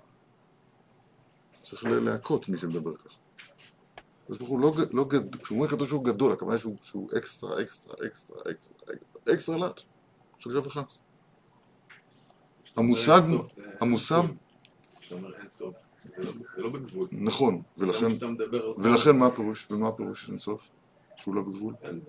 [1.62, 3.17] צריך לה- להכות מי שמדבר ככה.
[4.30, 7.95] אז ברוך הוא לא, לא גדול, כשאומרים הקדוש הוא גדול, הכוונה שהוא, שהוא extra, extra,
[8.08, 8.93] extra, extra,
[9.34, 9.82] extra, large,
[10.41, 11.00] חלילה וחס.
[12.76, 13.22] המושג,
[13.82, 14.22] המושג,
[15.00, 15.76] כשאתה אומר אין סוף,
[16.15, 17.08] זה לא- זה לא בגבול.
[17.12, 18.08] נכון, ולכן.
[18.78, 20.70] ולכן מה הפירוש, ומה הפירוש של אין סוף?
[21.17, 21.74] שהוא לא בגבול?
[21.82, 22.00] אין-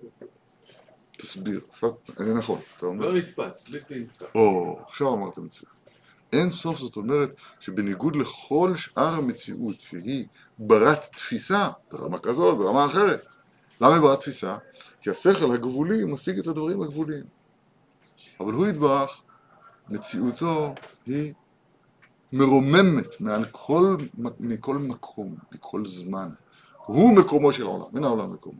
[1.12, 1.60] תסביר,
[2.20, 3.06] אני נכון, אתה אומר.
[3.06, 4.26] לא נתפס, בלתי נתפס.
[4.34, 5.70] או, עכשיו אמרת מצוין.
[6.32, 10.26] אין סוף זאת אומרת שבניגוד לכל שאר המציאות שהיא
[10.58, 13.24] ברת תפיסה, ברמה כזאת, ברמה אחרת.
[13.80, 14.56] למה היא ברת תפיסה?
[15.00, 17.24] כי השכל הגבולי משיג את הדברים הגבוליים.
[18.40, 19.22] אבל הוא יתברך,
[19.88, 20.74] מציאותו
[21.06, 21.32] היא
[22.32, 23.96] מרוממת מעל כל,
[24.40, 26.28] מכל מקום, מכל זמן.
[26.86, 28.58] הוא מקומו של העולם, אין העולם מקומו.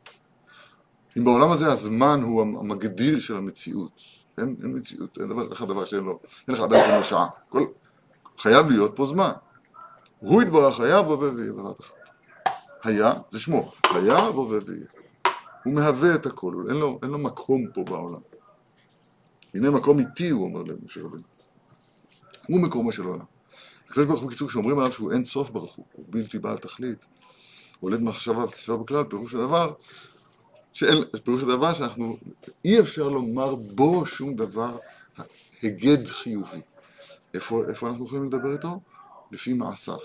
[1.19, 4.01] אם בעולם הזה הזמן הוא המגדיר של המציאות,
[4.39, 7.27] אין, אין מציאות, אין דבר, לך דבר שאין לו, אין לך אדם לו שעה.
[7.49, 7.67] כל,
[8.39, 9.31] חייב להיות פה זמן.
[10.19, 11.95] הוא יתברך היה והווה ויהיה בבת אחת.
[12.85, 14.87] היה, זה שמו, היה והווה ויהיה.
[15.65, 18.21] הוא מהווה את הכל, אין לו, אין לו מקום פה בעולם.
[19.55, 21.23] הנה מקום איתי, הוא אומר למשה רבנו.
[22.49, 23.25] הוא מקומו של העולם.
[23.89, 27.07] הקדוש ברוך הוא, בקיצור, כשאומרים עליו שהוא אין סוף ברוך הוא, הוא בלתי בעל תכלית,
[27.81, 29.73] הולד מחשבה ותשפה בכלל, פירוש הדבר,
[30.73, 32.17] שאין, פירוש הדבר שאנחנו,
[32.65, 34.79] אי אפשר לומר בו שום דבר
[35.63, 36.61] היגד חיובי.
[37.35, 38.81] איפה, איפה אנחנו יכולים לדבר איתו?
[39.33, 39.99] לפי מעשיו.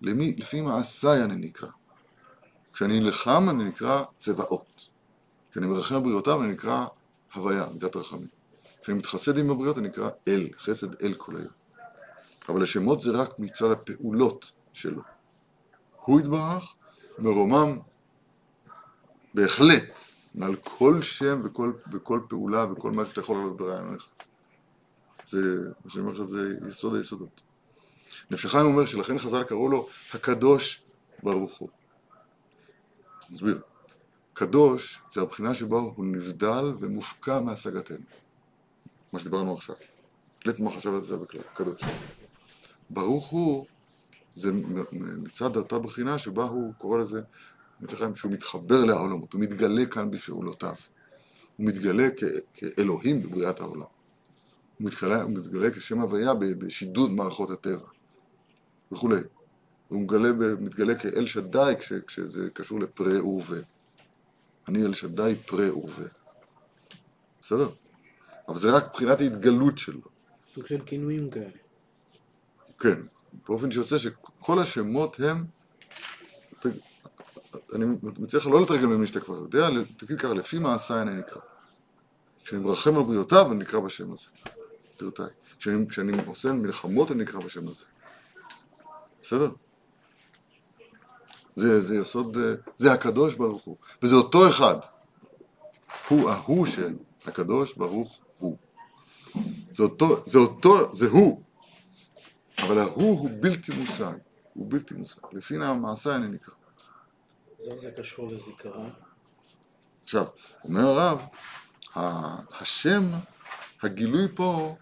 [0.00, 1.68] למי, לפי מעשיי אני נקרא.
[2.72, 4.88] כשאני נלחם אני נקרא צבאות.
[5.50, 6.86] כשאני מרחם על בריאותיו אני נקרא
[7.34, 8.28] הוויה, מידת רחמים.
[8.82, 11.59] כשאני מתחסד עם הבריות אני נקרא אל, חסד אל כל היום.
[12.50, 15.02] אבל השמות זה רק מצד הפעולות שלו.
[16.04, 16.74] הוא יתברך,
[17.18, 17.78] מרומם
[19.34, 20.00] בהחלט
[20.34, 24.06] מעל כל שם וכל, וכל פעולה וכל מה שאתה יכול לעלות ברעיונך.
[25.24, 25.38] זה,
[25.84, 27.40] מה שאני אומר עכשיו זה יסוד היסודות.
[28.30, 30.82] נפש החיים אומר שלכן חז"ל קראו לו הקדוש
[31.22, 31.68] ברוך הוא.
[33.30, 33.60] נסביר.
[34.32, 38.04] קדוש זה הבחינה שבה הוא נבדל ומופקע מהשגתנו.
[39.12, 39.74] מה שדיברנו עכשיו.
[40.46, 41.82] לית מה חשב על זה בכלל, קדוש.
[42.90, 43.66] ברוך הוא
[44.34, 44.52] זה
[44.92, 47.22] מצד אותה בחינה שבה הוא קורא לזה,
[47.80, 50.74] נפש החיים, שהוא מתחבר לעולמות, הוא מתגלה כאן בפעולותיו.
[51.56, 52.08] הוא מתגלה
[52.54, 53.80] כאלוהים בבריאת העולם.
[54.78, 57.86] הוא מתגלה, הוא מתגלה כשם הוויה בשידוד מערכות הטבע
[58.92, 59.20] וכולי.
[59.88, 63.56] הוא מתגלה, ב- מתגלה כאל שדי כש, כשזה קשור לפרה ורבה.
[64.68, 66.08] אני אל שדי פרה ורבה.
[67.40, 67.70] בסדר?
[68.48, 70.00] אבל זה רק מבחינת ההתגלות שלו.
[70.44, 71.69] סוג של כינויים כאלה.
[72.80, 73.00] כן,
[73.48, 75.44] באופן שיוצא שכל השמות הם,
[77.74, 81.40] אני מציע לך לא לתרגם למי שאתה כבר יודע, תגיד ככה, לפי מעשיי אני נקרא.
[82.44, 84.26] כשאני מרחם על בריאותיו, אני נקרא בשם הזה.
[84.96, 85.22] פרטי.
[85.58, 87.84] כשאני, כשאני עושה מלחמות, אני נקרא בשם הזה.
[89.22, 89.50] בסדר?
[91.54, 92.36] זה, זה יסוד,
[92.76, 94.76] זה הקדוש ברוך הוא, וזה אותו אחד.
[96.08, 96.94] הוא ההוא של
[97.26, 98.56] הקדוש ברוך הוא.
[99.72, 101.42] זה אותו, זה אותו, זה הוא.
[102.62, 104.14] אבל ההוא הוא בלתי מושג,
[104.54, 105.20] הוא בלתי מושג.
[105.32, 106.54] לפי המעשה אני נקרא.
[107.58, 108.90] זה זה קשור לזיכרון.
[110.02, 110.26] עכשיו,
[110.64, 111.20] אומר הרב,
[112.60, 113.02] השם,
[113.82, 114.76] הגילוי פה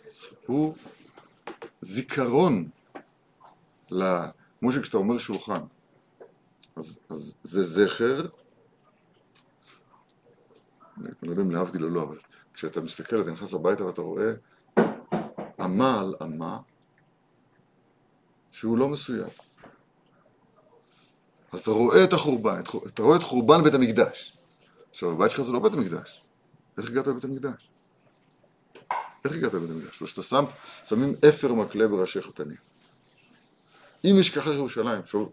[0.47, 0.75] הוא
[1.81, 2.69] זיכרון,
[4.61, 5.61] כמו שכשאתה אומר שולחן,
[6.77, 8.27] אז, אז זה זכר,
[10.99, 12.19] אני לא יודע אם להבדיל או לא, אבל
[12.55, 14.33] כשאתה מסתכל, אתה נכנס הביתה ואתה רואה
[15.65, 16.59] אמה על אמה
[18.59, 19.29] שהוא לא מסוים.
[21.53, 24.33] אז אתה רואה את החורבן, את חור- אתה רואה את חורבן בית המקדש.
[24.91, 26.23] עכשיו, הבית שלך זה לא בית המקדש.
[26.79, 27.71] איך הגעת לבית המקדש?
[29.25, 30.01] איך הגעת לבית המקדש?
[30.01, 30.45] או שאתה שם,
[30.85, 32.57] שמים אפר מקלה בראשי חתנים.
[34.05, 35.33] אם ישכחך ירושלים, שוב,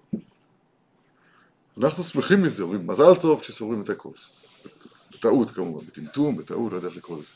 [1.78, 4.46] אנחנו שמחים מזה, אומרים מזל טוב כשסוגרים את הכוס.
[5.12, 7.28] בטעות כמובן, בטמטום, בטעות, לא יודע איך לקרוא לזה.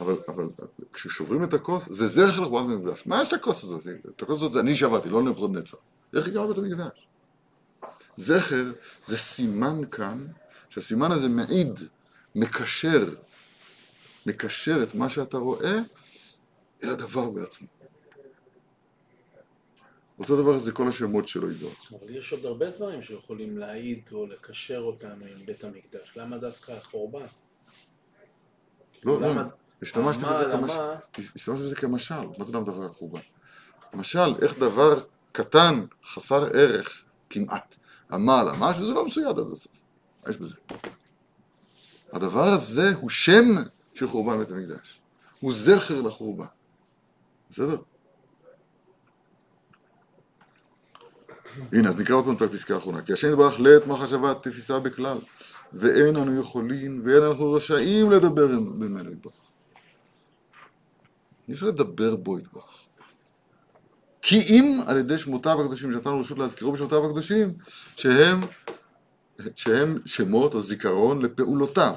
[0.00, 0.48] אבל, אבל
[0.92, 3.06] כששוברים את הכוס, זה זרח לחורבן בית המקדש.
[3.06, 3.86] מה יש לכוס הזאת?
[4.16, 5.76] את הכוס הזאת זה אני שברתי, לא נבוכדנצר.
[6.16, 7.06] איך הגענו לבית המקדש?
[8.16, 8.64] זכר
[9.02, 10.26] זה סימן כאן,
[10.68, 11.80] שהסימן הזה מעיד,
[12.34, 13.04] מקשר,
[14.26, 15.78] מקשר את מה שאתה רואה
[16.84, 17.68] אל הדבר בעצמו.
[20.18, 21.76] אותו דבר זה כל השמות שלו ידעות.
[21.90, 26.12] אבל יש עוד הרבה דברים שיכולים להעיד או לקשר אותנו עם בית המקדש.
[26.16, 27.24] למה דווקא החורבן?
[29.04, 29.48] לא, לא, למה-
[29.84, 30.78] השתמשתי בזה כמשל.
[30.80, 30.94] למה-
[31.36, 33.20] השתמשתי בזה כמשל, מה זה למה דבר החורבן?
[33.94, 35.00] למשל, איך דבר
[35.32, 37.76] קטן, חסר ערך, כמעט,
[38.12, 39.72] עמל, משהו, זה לא מצויד עד הסוף.
[40.24, 40.54] מה יש בזה?
[42.12, 43.44] הדבר הזה הוא שם
[43.94, 45.00] של חורבן בית המקדש.
[45.40, 46.44] הוא זכר לחורבן.
[47.50, 47.76] בסדר?
[51.72, 53.02] הנה, אז נקרא עוד פעם את הפסקה האחרונה.
[53.02, 55.18] כי השם יתברך לעת מחשבה תפיסה בכלל,
[55.72, 59.43] ואין אנו יכולים, ואין אנחנו רשאים לדבר ממנו יתברך.
[61.48, 62.86] אי אפשר לדבר בו יתברך.
[64.22, 67.52] כי אם על ידי שמותיו הקדושים, שנתנו רשות להזכירו בשמותיו הקדושים,
[67.96, 68.40] שהם,
[69.56, 71.94] שהם שמות או זיכרון לפעולותיו.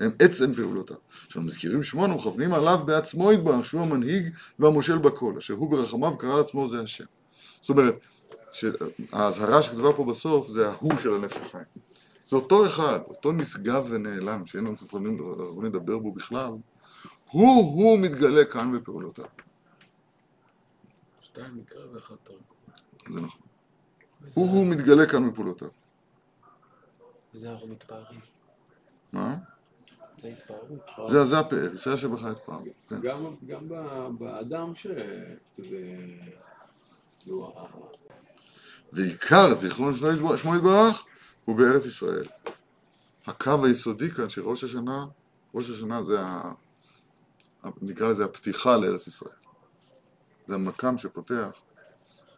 [0.00, 0.96] הם עצם פעולותיו.
[1.10, 6.18] כשאנחנו מזכירים שמו, אנחנו מכוונים עליו בעצמו יתברך, שהוא המנהיג והמושל בכל, אשר הוא ברחמיו
[6.18, 7.04] קרא לעצמו זה השם.
[7.60, 7.94] זאת אומרת,
[8.52, 11.64] שהאזהרה שכתובה פה בסוף זה ההוא של הנפש החיים.
[12.26, 15.18] זה אותו אחד, אותו נשגב ונעלם, שאין לנו יכולים
[15.64, 16.50] לדבר בו בכלל,
[17.34, 19.24] הוא-הוא מתגלה כאן בפעולותיו.
[21.20, 22.42] שתיים מקרא ואחד תרגום.
[23.10, 23.40] זה נכון.
[24.34, 25.68] הוא-הוא מתגלה כאן בפעולותיו.
[27.34, 28.20] וזה אנחנו מתפארים.
[29.12, 29.36] מה?
[30.22, 31.28] זה התפארות.
[31.28, 32.58] זה, הפאר, ישראל שבך אתפאר.
[32.88, 33.00] כן.
[33.00, 33.68] גם, גם
[34.18, 34.86] באדם ש...
[38.92, 41.04] ועיקר זיכרון שמו יתברך- שמו יתברך
[41.44, 42.26] הוא בארץ ישראל.
[43.26, 45.06] הקו היסודי כאן של ראש השנה,
[45.54, 46.52] ראש השנה זה ה...
[47.82, 49.34] נקרא לזה הפתיחה לארץ ישראל.
[50.46, 51.50] זה המקם שפותח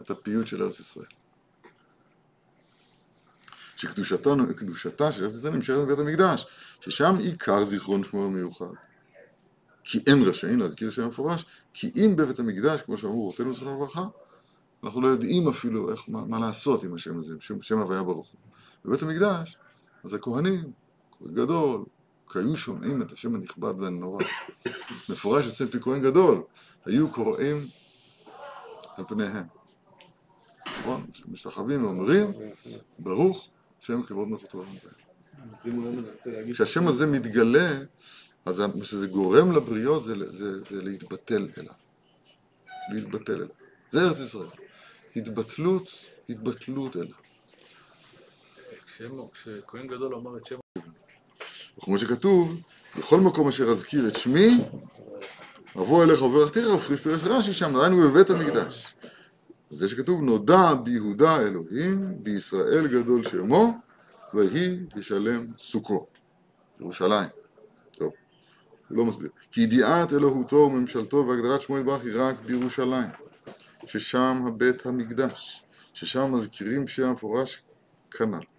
[0.03, 1.07] את הפיוט של ארץ ישראל.
[3.77, 6.47] שקדושתה קדושתה של ארץ ישראל נמשכת בבית המקדש,
[6.81, 8.67] ששם עיקר זיכרון שמו המיוחד.
[9.85, 14.05] כי אין רשאים להזכיר שם מפורש, כי אם בבית המקדש, כמו שאמרו רבותינו זכרם לברכה,
[14.85, 18.29] אנחנו לא יודעים אפילו איך, מה, מה לעשות עם השם הזה, שם, שם הוויה ברוך
[18.29, 18.41] הוא.
[18.85, 19.57] בבית המקדש,
[20.05, 20.73] אז הכהנים,
[21.11, 21.85] כהן גדול,
[22.35, 24.25] היו שומעים את השם הנכבד והנורא.
[25.09, 26.43] מפורש אצל פי כהן גדול,
[26.85, 27.67] היו קוראים
[28.97, 29.45] על פניהם.
[30.81, 31.07] נכון?
[31.29, 32.33] משתחווים ואומרים,
[32.99, 33.49] ברוך
[33.81, 34.65] שם כבוד מלכותו
[35.65, 36.05] לעולם.
[36.53, 37.79] כשהשם הזה מתגלה,
[38.45, 41.75] אז מה שזה גורם לבריות זה, זה, זה להתבטל אליו.
[42.93, 43.49] להתבטל אליו.
[43.91, 44.49] זה ארץ ישראל.
[45.17, 45.89] התבטלות,
[46.29, 47.17] התבטלות אליו.
[49.33, 50.57] כשכהן גדול אמר את שם
[51.79, 52.61] וכמו שכתוב,
[52.99, 54.65] בכל מקום אשר אזכיר את שמי,
[55.77, 58.95] אבוא אליך וברכתיך ופריש פרש רש"י שם, דהיינו בבית המקדש.
[59.71, 63.79] זה שכתוב, נודע ביהודה אלוהים, בישראל גדול שמו,
[64.35, 66.07] ויהי ישלם סוכו.
[66.81, 67.29] ירושלים.
[67.91, 68.13] טוב,
[68.89, 69.29] הוא לא מסביר.
[69.51, 73.09] כי ידיעת אלוהותו וממשלתו והגדרת שמו יתברך היא רק בירושלים,
[73.87, 77.63] ששם הבית המקדש, ששם מזכירים שם המפורש
[78.11, 78.56] כנ"ל.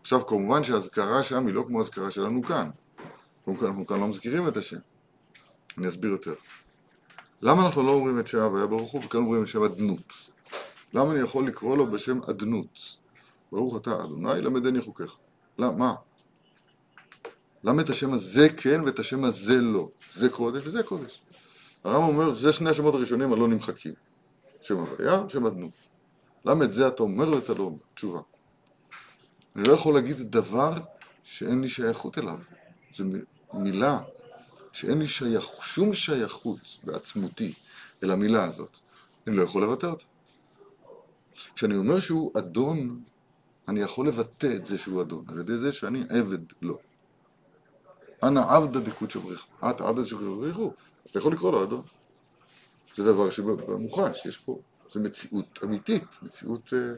[0.00, 2.70] עכשיו, כמובן שהאזכרה שם היא לא כמו האזכרה שלנו כאן.
[3.44, 4.78] קודם כל, אנחנו כאן לא מזכירים את השם.
[5.78, 6.34] אני אסביר יותר.
[7.42, 10.12] למה אנחנו לא אומרים את שם הוויה ברוך הוא, וכאן אומרים את שם אדנות?
[10.94, 12.96] למה אני יכול לקרוא לו בשם אדנות?
[13.52, 15.16] ברוך אתה אדוני למדני חוקיך.
[15.58, 15.76] למה?
[15.76, 15.94] מה?
[17.64, 19.88] למה את השם הזה כן ואת השם הזה לא?
[20.12, 21.22] זה קודש וזה קודש.
[21.84, 23.92] הרמב"ם אומר, זה שני השמות הראשונים הלא נמחקים.
[24.62, 25.72] שם הוויה, שם אדנות.
[26.44, 27.78] למה את זה אתה אומר ואתה לא אומר?
[27.94, 28.20] תשובה.
[29.56, 30.74] אני לא יכול להגיד דבר
[31.22, 32.38] שאין לי שייכות אליו.
[32.92, 33.04] זו
[33.52, 34.00] מילה
[34.72, 37.54] שאין לי שייך, שום שייכות בעצמותי
[38.02, 38.78] אל המילה הזאת.
[39.26, 40.04] אני לא יכול לבטא אותה.
[41.54, 43.02] כשאני אומר שהוא אדון,
[43.68, 46.78] אני יכול לבטא את זה שהוא אדון, על ידי זה שאני עבד לו.
[48.22, 50.72] אנא עבדא דקודשא בריחו, את עבדא דקודשא בריחו,
[51.04, 51.82] אז אתה יכול לקרוא לו אדון.
[52.94, 54.58] זה דבר שמוחש, יש פה,
[54.90, 56.94] זה מציאות אמיתית, מציאות אה,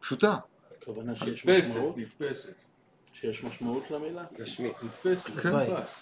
[0.00, 0.38] פשוטה.
[0.90, 1.96] הכוונה שיש נתפסת, משמעות?
[1.98, 2.54] נתפסת.
[3.12, 4.24] שיש משמעות למילה?
[4.38, 4.68] גשמי.
[4.82, 5.56] נתפסת, כן.
[5.56, 5.94] נתפס.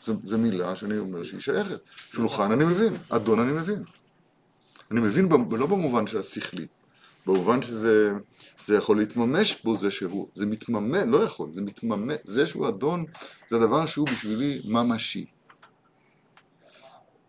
[0.00, 1.80] זו, זו מילה שאני אומר שהיא שייכת.
[2.10, 3.84] שולחן אני מבין, אדון אני מבין.
[4.90, 6.66] אני מבין ב- לא במובן של השכלי,
[7.26, 8.12] במובן שזה
[8.64, 13.04] זה יכול להתממש בו זה שהוא, זה מתממש, לא יכול, זה מתממש, זה שהוא אדון
[13.48, 15.26] זה הדבר שהוא בשבילי ממשי.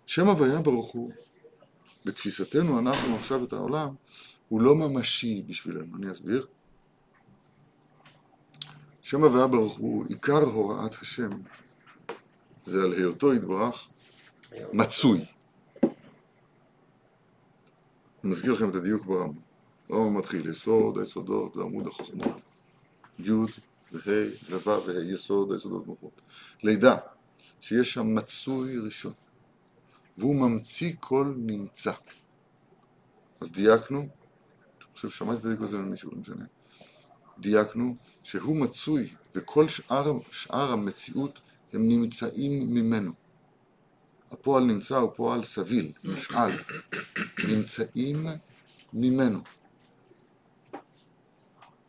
[0.06, 1.12] שם הוויה ברוך הוא
[2.06, 3.90] בתפיסתנו אנחנו עכשיו את העולם,
[4.50, 5.98] הוא לא ממשי בשבילנו.
[5.98, 6.46] אני אסביר.
[9.02, 11.30] שם הוויה ברוך הוא, עיקר הוראת השם,
[12.64, 13.88] זה על היותו יתברך
[14.74, 15.26] מצוי.
[18.24, 19.40] אני מזכיר לכם את הדיוק ברמב"ם.
[19.90, 22.42] הרמב"ם מתחיל, יסוד היסודות ועמוד החוכמות.
[23.20, 23.32] י'
[23.92, 26.22] וה' וו' וה', יסוד היסודות מלכות.
[26.64, 26.96] לידע
[27.62, 29.14] שיש שם מצוי ראשון,
[30.18, 31.92] והוא ממציא כל נמצא.
[33.42, 34.08] אז דייקנו,
[35.00, 36.46] חושב ששמעתי את הדיוק הזה ממישהו, לא משנה.
[37.40, 41.42] דייקנו שהוא מצוי, וכל שאר, שאר המציאות
[41.74, 43.12] הם נמצאים ממנו.
[44.32, 46.52] הפועל נמצא הוא פועל סביל, מפעל,
[47.48, 48.28] נמצאים
[48.94, 49.40] ממנו.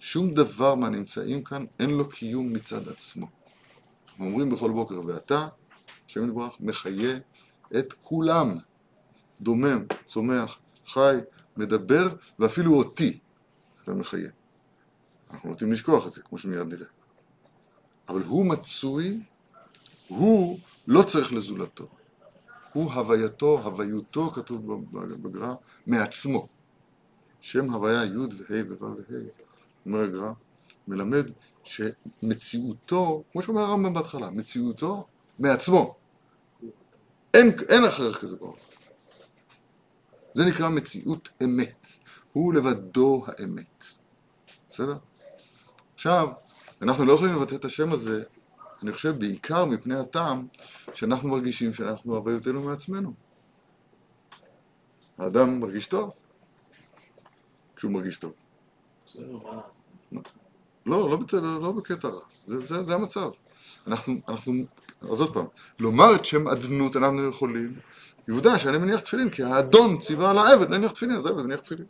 [0.00, 3.26] שום דבר מהנמצאים כאן אין לו קיום מצד עצמו.
[4.08, 5.48] אנחנו אומרים בכל בוקר, ואתה,
[6.06, 7.18] השם יתברך, מחיה
[7.78, 8.58] את כולם.
[9.40, 11.16] דומם, צומח, חי,
[11.56, 13.18] מדבר, ואפילו אותי
[13.82, 14.30] אתה מחיה.
[15.30, 16.86] אנחנו נוטים לשכוח את זה, כמו שמיד נראה.
[18.08, 19.20] אבל הוא מצוי,
[20.08, 21.88] הוא לא צריך לזולתו.
[22.72, 25.54] הוא הווייתו, הוויותו, כתוב בגר"א,
[25.86, 26.48] מעצמו.
[27.40, 29.16] שם הוויה י' וה' וו' וה',
[29.86, 30.32] אומר הגר"א,
[30.88, 31.26] מלמד
[31.64, 35.06] שמציאותו, כמו שאומר הרמב"ם בהתחלה, מציאותו
[35.38, 35.94] מעצמו.
[37.34, 38.69] אין, אין אחר כזה בעולם.
[40.34, 41.86] זה נקרא מציאות אמת.
[42.32, 43.84] הוא לבדו האמת.
[44.70, 44.96] בסדר?
[45.94, 46.28] עכשיו,
[46.82, 48.22] אנחנו לא יכולים לבטא את השם הזה,
[48.82, 50.46] אני חושב בעיקר מפני הטעם
[50.94, 53.12] שאנחנו מרגישים שאנחנו הוויותינו מעצמנו.
[55.18, 56.10] האדם מרגיש טוב
[57.76, 58.32] כשהוא מרגיש טוב.
[59.14, 59.22] לא,
[60.86, 63.30] לא, לא, לא בקטע רע, זה, זה, זה המצב.
[63.86, 64.52] אנחנו, אנחנו,
[65.02, 65.44] אז עוד פעם,
[65.78, 67.74] לומר את שם אדנות אנחנו יכולים,
[68.30, 71.86] עובדה שאני מניח תפילין, כי האדון ציווה על העבד להניח תפילין, אז העבד מניח תפילין.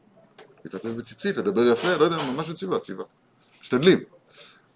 [0.65, 3.05] להתעטף בציצית, לדבר יפה, לא יודע, ממש ציווה, ציווה.
[3.61, 3.99] משתדלים.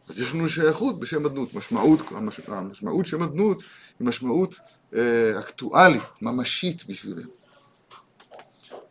[0.09, 3.63] אז יש לנו שייכות בשם אדנות, משמעות, המש, המשמעות שם אדנות
[3.99, 4.59] היא משמעות
[4.95, 7.31] אה, אקטואלית, ממשית בשבילנו.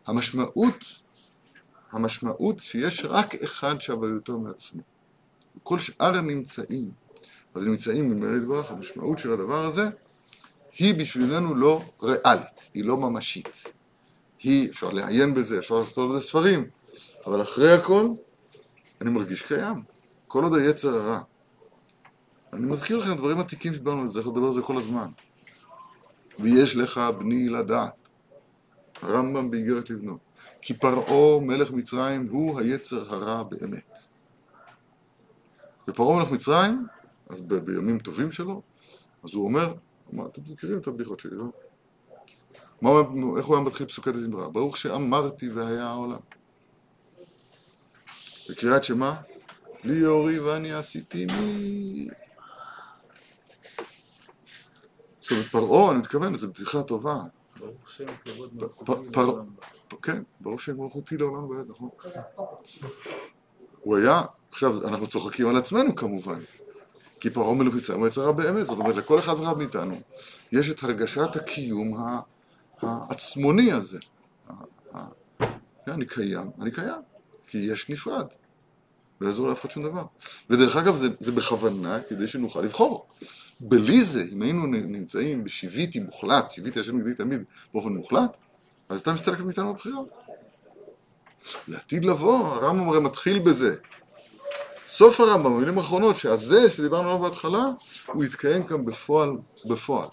[0.06, 0.84] המשמעות,
[1.92, 4.82] המשמעות שיש רק אחד שהוויותו מעצמו.
[5.64, 6.92] כל שאר הנמצאים,
[7.56, 9.90] אז נמצאים ממילא יתברך, המשמעות של הדבר הזה
[10.78, 13.64] היא בשבילנו לא ריאלית, היא לא ממשית.
[14.40, 16.66] היא, אפשר לעיין בזה, אפשר לעשות בזה ספרים,
[17.26, 18.08] אבל אחרי הכל,
[19.02, 19.84] אני מרגיש קיים.
[20.28, 21.22] כל עוד היצר הרע.
[22.54, 25.08] אני מזכיר לכם דברים עתיקים שדיברנו על זה, איך לדבר על זה כל הזמן.
[26.40, 28.10] ויש לך בני לדעת.
[29.02, 30.18] הרמב"ם באיגרת לבנו.
[30.62, 33.98] כי פרעה מלך מצרים הוא היצר הרע באמת.
[35.88, 36.86] ופרעה מלך מצרים,
[37.30, 38.62] אז ב- בימים טובים שלו,
[39.24, 39.74] אז הוא אומר,
[40.12, 41.46] מה, אתם מכירים את הבדיחות שלי, לא?
[42.82, 44.50] מה הוא, איך הוא היה מתחיל פסוקי דזמרה?
[44.50, 46.20] ברוך שאמרתי והיה העולם.
[48.50, 49.14] בקריאת שמע,
[49.84, 52.08] לי אורי ואני עשיתיני.
[55.20, 57.22] עכשיו, פרעה, אני מתכוון, זו בדיחה טובה.
[57.60, 59.46] ברוך שם כבוד מלכותי לעולם.
[60.02, 61.90] כן, ברוך שם מלכותי לעולם ועד, נכון.
[63.80, 64.22] הוא היה,
[64.52, 66.40] עכשיו, אנחנו צוחקים על עצמנו כמובן,
[67.24, 70.02] כי פרעה מלך מצרים הוא יצרה באמת, זאת אומרת, לכל אחד ואחד מאיתנו
[70.52, 72.06] יש את הרגשת הקיום
[72.82, 74.00] העצמוני הזה.
[75.88, 77.02] אני קיים, אני קיים,
[77.48, 78.26] כי יש נפרד.
[79.22, 80.06] לא יעזור לאף אחד שום דבר.
[80.50, 83.08] ודרך אגב, זה, זה בכוונה כדי שנוכל לבחור.
[83.60, 87.44] בלי זה, אם היינו נמצאים בשיביתי מוחלט, שיביתי השם נגדי תמיד
[87.74, 88.38] באופן מוחלט,
[88.90, 90.00] אז אתה מסתלק מאיתנו בבחירה.
[91.68, 93.76] לעתיד לבוא, הרמב"ם הרי מתחיל בזה.
[94.88, 97.66] סוף הרמב"ם, במילים האחרונות, שהזה שדיברנו עליו בהתחלה,
[98.08, 99.30] הוא יתקיים כאן בפועל,
[99.66, 100.08] בפועל.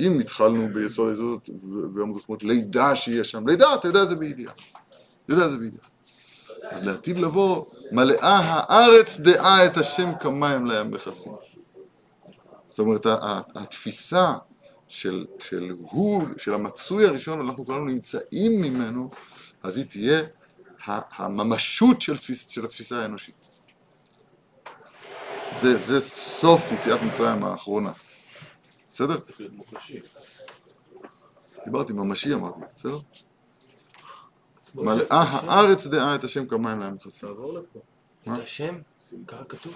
[0.00, 4.52] אם התחלנו ביסוד היסודות וביום הזכמות, לידה שיהיה שם, לידה, אתה יודע את זה בידיעה.
[5.24, 5.84] אתה יודע את זה בידיעה.
[6.62, 11.32] אז לעתיד לבוא, מלאה הארץ דעה את השם כמים לים מכסים.
[12.66, 13.06] זאת אומרת,
[13.54, 14.32] התפיסה
[14.88, 19.10] של, של הוא, של המצוי הראשון, אנחנו כולנו נמצאים ממנו,
[19.62, 20.20] אז היא תהיה
[20.86, 23.49] הממשות של, תפיס, של התפיסה האנושית.
[25.56, 27.92] זה, זה סוף יציאת מצרים האחרונה.
[28.90, 29.20] בסדר?
[29.20, 30.00] צריך להיות מוחשי.
[31.64, 32.98] דיברתי ממשי אמרתי, בסדר?
[34.74, 37.28] מלאה הארץ דעה את השם כמים לים מכסים.
[37.28, 37.80] תעבור לפה.
[38.26, 38.34] מה?
[38.34, 38.78] את השם,
[39.26, 39.74] ככה כתוב.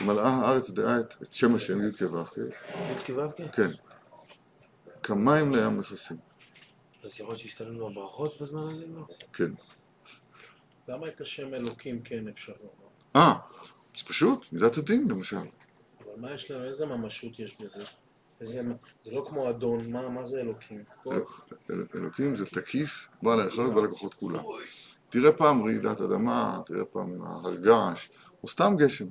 [0.00, 3.46] מלאה הארץ דעה את, שם השם י' כו' כ', י' כו' כן.
[3.52, 3.70] כן.
[5.02, 6.16] כמים לים מכסים,
[7.04, 8.86] אז יכול להיות שהשתנו לו הברכות בזמן הזה?
[8.86, 9.06] לא?
[9.32, 9.50] כן.
[10.88, 12.88] למה את השם אלוקים כן אפשר לומר?
[13.16, 13.34] אה,
[13.96, 15.36] זה פשוט, מידת הדין למשל.
[15.36, 15.46] אבל
[16.20, 17.84] מה יש לנו, איזה ממשות יש בזה?
[18.40, 18.62] זה
[19.12, 20.84] לא כמו אדון, מה, מה זה אלוקים?
[21.70, 24.42] אל- אלוקים זה תקיף, בעל היכולת בעל הכוחות כולם.
[25.08, 28.08] תראה פעם רעידת אדמה, תראה פעם הר געש,
[28.42, 29.06] או סתם גשם.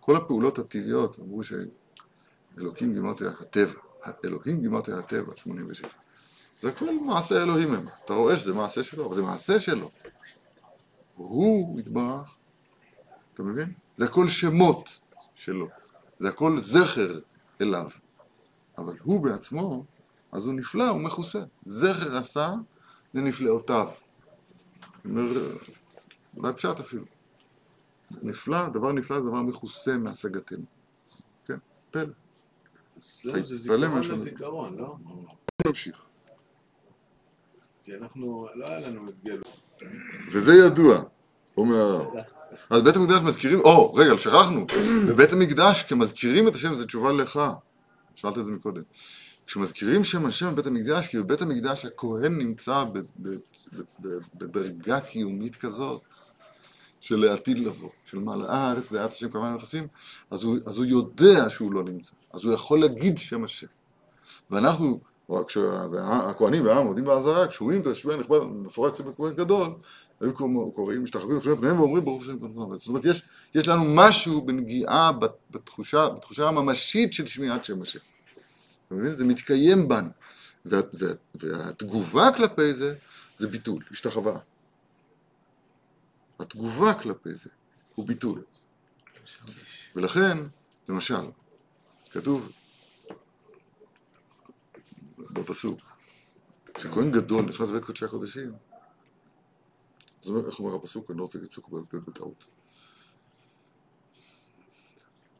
[0.00, 3.80] כל הפעולות הטבעיות אמרו שאלוקים גימרתי הטבע,
[4.24, 5.82] אלוהים גימרתי הטבע, 86.
[6.60, 7.86] זה הכל מעשה אלוהים הם.
[8.04, 9.90] אתה רואה שזה מעשה שלו, אבל זה מעשה שלו.
[11.14, 12.38] הוא יתברך,
[13.34, 13.72] אתה מבין?
[13.96, 15.00] זה הכל שמות
[15.34, 15.68] שלו,
[16.18, 17.20] זה הכל זכר
[17.60, 17.90] אליו.
[18.78, 19.84] אבל הוא בעצמו,
[20.32, 21.40] אז הוא נפלא, הוא מכוסה.
[21.64, 22.54] זכר עשה
[23.14, 23.88] לנפלאותיו.
[25.04, 25.56] אומר,
[26.36, 27.04] אולי פשט אפילו.
[28.22, 30.64] נפלא, דבר נפלא זה דבר מכוסה מהשגתנו.
[31.44, 31.58] כן,
[31.90, 32.04] פלא.
[32.98, 34.00] אצלנו זה זיכרון.
[34.00, 34.96] לזיכרון, לא?
[35.66, 36.04] נמשיך.
[37.84, 39.60] כי אנחנו, לא היה לנו את גלות.
[40.32, 41.02] וזה ידוע,
[41.56, 42.14] אומר הרב.
[42.70, 44.66] אז בית המקדש מזכירים, או, רגע, שכחנו,
[45.08, 47.40] בבית המקדש כמזכירים את השם, זו תשובה לך,
[48.14, 48.82] שאלת את זה מקודם.
[49.46, 52.84] כשמזכירים שם השם בבית המקדש, כי בבית המקדש הכהן נמצא
[54.34, 56.14] בדרגה קיומית כזאת,
[57.04, 59.86] של לעתיד לבוא, של מעלה הארץ, דעת השם כמובן נכסים,
[60.30, 63.66] אז הוא, אז הוא יודע שהוא לא נמצא, אז הוא יכול להגיד שם השם.
[64.50, 65.00] ואנחנו,
[65.46, 69.68] כשהכהנים והעם עומדים בעזרה, כשרואים את השביע הנכבד מפורש אצל כהן גדול,
[70.20, 70.34] היו
[70.74, 72.78] קוראים- משתחווים לפני פניהם ואומרים ברוך השם גדול.
[72.78, 73.22] זאת אומרת, יש,
[73.54, 77.98] יש לנו משהו בנגיעה בת- בתחושה, בתחושה הממשית של שמיעת שם השם.
[78.86, 79.16] אתה מבין?
[79.16, 80.08] זה מתקיים בנו.
[80.66, 82.94] וה, וה, והתגובה כלפי זה,
[83.36, 84.38] זה ביטול, השתחווה.
[86.40, 87.50] התגובה כלפי זה
[87.94, 88.42] הוא ביטול.
[89.96, 90.38] ולכן,
[90.88, 91.26] למשל,
[92.10, 92.50] כתוב
[95.34, 95.80] בפסוק,
[96.74, 98.52] כשכהן גדול נכנס לבית קודשי הקודשים,
[100.22, 101.10] אז אומר- איך אומר הפסוק?
[101.10, 102.46] אני לא רוצה להגיד פסוק בטעות.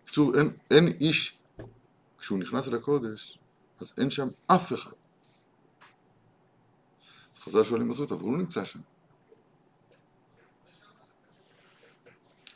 [0.05, 1.39] בקיצור, אין, אין איש,
[2.19, 3.39] כשהוא נכנס אל הקודש,
[3.81, 4.93] אז אין שם אף אחד.
[7.35, 8.81] אז חז"ל שואלים מה זאת, אבל הוא לא נמצא שם.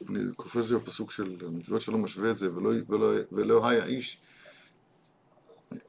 [0.08, 4.18] אני קופץ לי בפסוק של מצוות שלא משווה את זה, ולא, ולא, ולא היה איש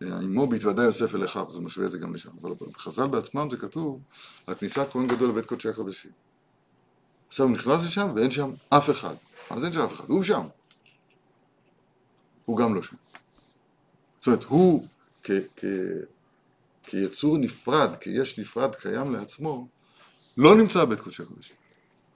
[0.02, 2.30] עמו בהתוודע יוסף אל אחיו, זה משווה את זה גם לשם.
[2.42, 4.02] אבל בחז"ל בעצמם זה כתוב
[4.48, 6.12] על כניסת כהן גדול לבית קודשי הקודשים.
[7.28, 9.16] עכשיו הוא נכנס לשם ואין שם אף אחד.
[9.50, 10.48] אז אין שם אף אחד, הוא שם.
[12.46, 12.96] הוא גם לא שם.
[14.20, 14.88] זאת אומרת, הוא
[16.84, 19.68] כיצור נפרד, כיש נפרד קיים לעצמו,
[20.38, 21.56] לא נמצא בבית קודשי הקודשים.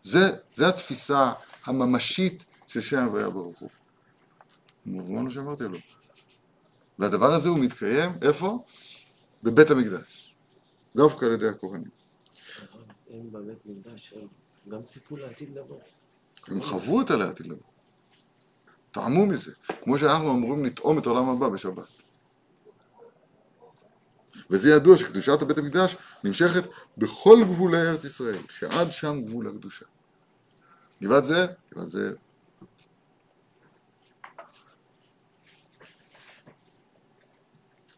[0.04, 1.32] זה, זה התפיסה
[1.66, 3.70] הממשית של שם הוויה ברוך הוא.
[4.86, 5.78] מובן מה שאמרתי לו.
[7.00, 8.64] והדבר הזה הוא מתקיים, איפה?
[9.44, 10.36] בבית המקדש.
[10.96, 11.90] דווקא על ידי הכהנים.
[13.10, 14.14] הם בבית מקדש,
[14.70, 15.80] גם ציפו לעתיד לבוא.
[16.48, 17.74] הם חוו את העתיד לבוא.
[18.92, 19.52] טעמו מזה.
[19.82, 21.88] כמו שאנחנו אמורים לטעום את העולם הבא בשבת.
[24.50, 29.86] וזה ידוע שקדושת הבית המקדש נמשכת בכל גבולי ארץ ישראל, שעד שם גבול הקדושה.
[31.04, 32.14] גבעת זה, גבעת זה.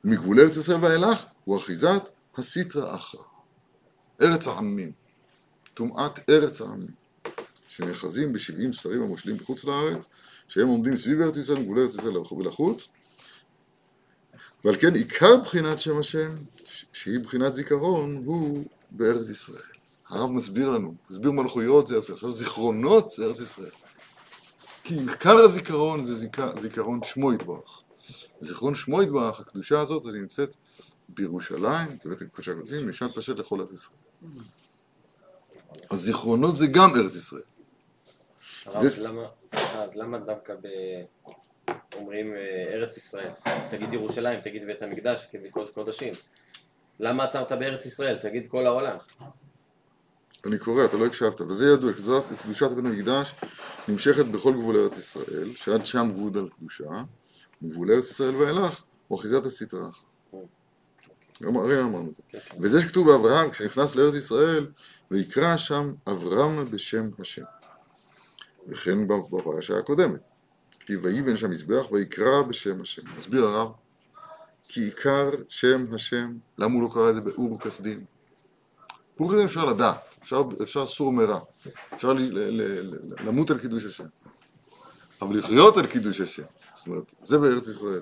[0.06, 2.02] מגבול ארץ ישראל ואילך הוא אחיזת
[2.38, 3.22] הסיטרא אחרא.
[4.22, 4.92] ארץ העמים.
[5.74, 6.92] טומאת ארץ העמים.
[7.68, 10.08] שנאחזים בשבעים שרים המושלים בחוץ לארץ,
[10.48, 12.88] שהם עומדים סביב ארץ ישראל, גבולי ארץ ישראל ולחוץ,
[14.66, 16.36] ועל כן עיקר בחינת שם השם,
[16.94, 19.62] שהיא בחינת זיכרון, הוא בארץ ישראל.
[20.10, 23.72] הרב מסביר לנו, מסביר מלכויות זה ארץ ישראל, עכשיו זיכרונות זה ארץ ישראל.
[24.84, 27.82] כי עיקר הזיכרון זה זיכר, זיכרון שמו יתברך.
[28.42, 30.56] זיכרון שמו יתברך, הקדושה הזאת, היא נמצאת
[31.10, 33.98] בירושלים, בבית הקודשי הקודשים, משעת פשט לכל ארץ ישראל.
[35.90, 37.42] אז זיכרונות זה גם ארץ ישראל.
[38.82, 38.88] זה-
[39.54, 40.54] אז למה, דווקא.
[41.96, 42.40] אומרים אה,
[42.74, 43.30] ארץ ישראל?
[43.72, 46.14] תגיד ירושלים, תגיד בית המקדש, תגיד קודש קודשים.
[47.00, 48.18] למה עצרת בארץ ישראל?
[48.22, 48.98] תגיד כל העולם.
[50.46, 51.92] אני קורא, אתה לא הקשבת, וזה ידוע,
[52.44, 53.34] קדושת בית המקדש
[53.88, 56.84] נמשכת בכל גבול ארץ ישראל, שעד שם גבול על קדושה,
[57.62, 59.90] מגבול ארץ ישראל ואילך, הוא אחיזת אחרא.
[61.44, 62.22] אמר- הרי אמרנו את זה.
[62.30, 62.38] כן.
[62.62, 64.68] וזה שכתוב באברהם, כשנכנס לארץ ישראל,
[65.12, 67.44] ויקרא שם אברהם בשם השם.
[68.68, 70.20] וכן בפרשה הקודמת.
[70.80, 73.02] כתיב ויבן שם מזבח ויקרא בשם השם.
[73.18, 73.72] מסביר הרב,
[74.68, 78.06] כי עיקר שם השם, למה הוא לא קרא את זה באור כסדים?
[79.20, 81.40] באור כסדים אפשר לדעת, אפשר, אפשר סור מרע,
[81.94, 82.62] אפשר ל, ל, ל,
[82.94, 82.98] ל,
[83.28, 84.06] למות על קידוש השם.
[85.22, 86.44] אבל לחיות על קידוש השם,
[86.86, 88.02] זאת אומרת, זה בארץ ישראל.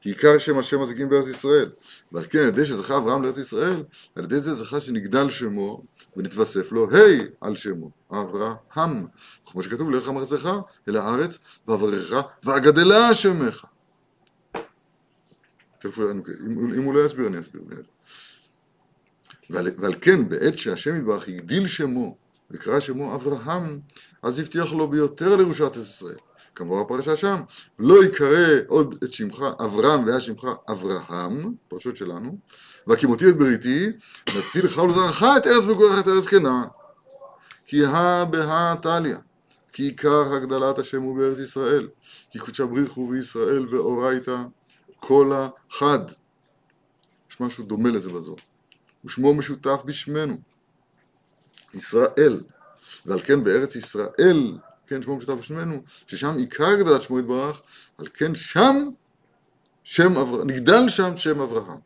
[0.00, 1.70] כי עיקר שם השם מזיקים בארץ ישראל.
[2.12, 5.84] ועל כן, על ידי שזכה אברהם לארץ ישראל, על ידי זה זכה שנגדל שמו,
[6.16, 6.96] ונתווסף לו ה'
[7.40, 9.06] על שמו, אברהם.
[9.44, 10.48] כמו שכתוב, לך מארצך
[10.88, 13.64] אל הארץ, ואברכך, ואגדלה שמך.
[15.78, 17.62] תכף, אם, אם הוא לא יסביר, אני אסביר.
[19.50, 22.16] ועל, ועל כן, בעת שהשם יתברך הגדיל שמו,
[22.50, 23.80] וקרא שמו אברהם,
[24.22, 26.18] אז הבטיח לו ביותר לירושת ישראל.
[26.54, 27.40] כמובן הפרשה שם,
[27.78, 32.38] לא יקרא עוד את שמך אברהם והיה שמך אברהם, פרשות שלנו,
[32.86, 33.86] והקימותי את בריתי,
[34.28, 36.64] נתתי לך ולזרעך את ארץ מגורך את ארץ כנען.
[37.66, 39.16] כי הא בהא תליא,
[39.72, 41.88] כי עיקר הגדלת השם הוא בארץ ישראל,
[42.30, 44.36] כי קודשא בריחו בישראל ואורייתא
[45.00, 46.00] כל החד.
[47.30, 48.38] יש משהו דומה לזה בזוהר.
[49.04, 50.36] ושמו משותף בשמנו,
[51.74, 52.40] ישראל.
[53.06, 57.62] ועל כן בארץ ישראל, כן, שמו משותף בשמנו, ששם עיקר הגדלת שמו יתברך,
[57.98, 58.88] על כן שם
[59.84, 61.78] שם אברהם, נגדל שם שם אברהם.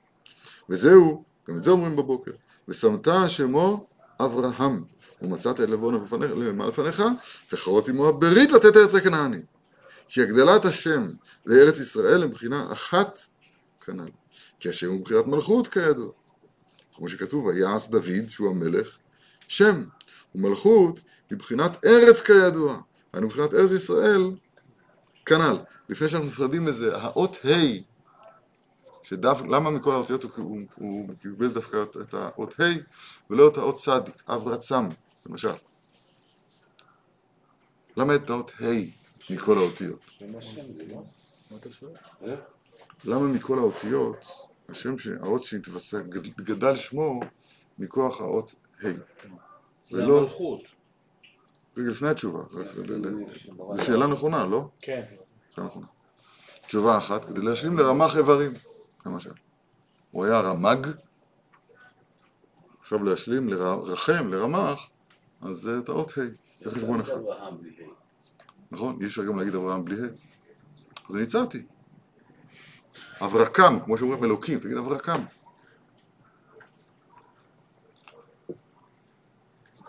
[0.69, 2.33] וזהו, גם את זה אומרים בבוקר,
[2.69, 3.87] ושמת שמו
[4.21, 4.85] אברהם,
[5.23, 7.03] ומצאת את לבונה למעלה לפניך,
[7.53, 9.43] וחרות עמו הברית לתת ארץ הכנעני.
[10.09, 11.09] כי הגדלת השם
[11.47, 13.21] לארץ ישראל הם מבחינה אחת
[13.85, 14.11] כנ"ל.
[14.59, 16.11] כי השם הוא מבחינת מלכות כידוע.
[16.95, 18.97] כמו שכתוב, ויעש דוד, שהוא המלך,
[19.49, 19.85] שם,
[20.35, 22.81] ומלכות מבחינת ארץ כידוע.
[23.12, 24.31] היינו מבחינת ארץ ישראל,
[25.27, 25.57] כנ"ל.
[25.89, 27.49] לפני שאנחנו נפרדים מזה, האות ה'
[29.03, 32.64] שדווקא, למה מכל האותיות הוא, הוא, הוא קיבל דווקא את, את האות ה'
[33.31, 34.89] ולא את האות צדיק, אב רצם,
[35.27, 35.53] למשל.
[37.97, 38.64] למה את האות ה'
[39.33, 40.12] מכל האותיות?
[43.05, 44.27] למה מכל האותיות,
[44.68, 47.20] השם, ש- האות שהתווסף, גד- גדל שמו
[47.79, 48.99] מכוח האות ה' זה
[49.91, 50.61] ולא, המלכות.
[51.77, 52.43] רגע לפני התשובה,
[52.87, 54.68] ל- זו שאלה נכונה, לא?
[54.81, 55.03] כן.
[55.55, 55.87] שאלה נכונה.
[56.66, 58.53] תשובה אחת, כדי להשלים לרמ"ח איברים,
[59.07, 59.31] למשל.
[60.11, 60.87] הוא היה רמ"ג,
[62.81, 64.89] עכשיו להשלים לרחם, לרמ"ח,
[65.43, 66.20] אז זה את האות ה',
[66.61, 67.16] זה חשבון אחד.
[68.70, 68.99] נכון?
[69.01, 70.09] אי אפשר גם להגיד אברהם בלי ה'.
[71.09, 71.66] אז אני הצעתי.
[73.20, 75.20] אברקם, כמו שאומרים אלוקים, תגיד אברקם.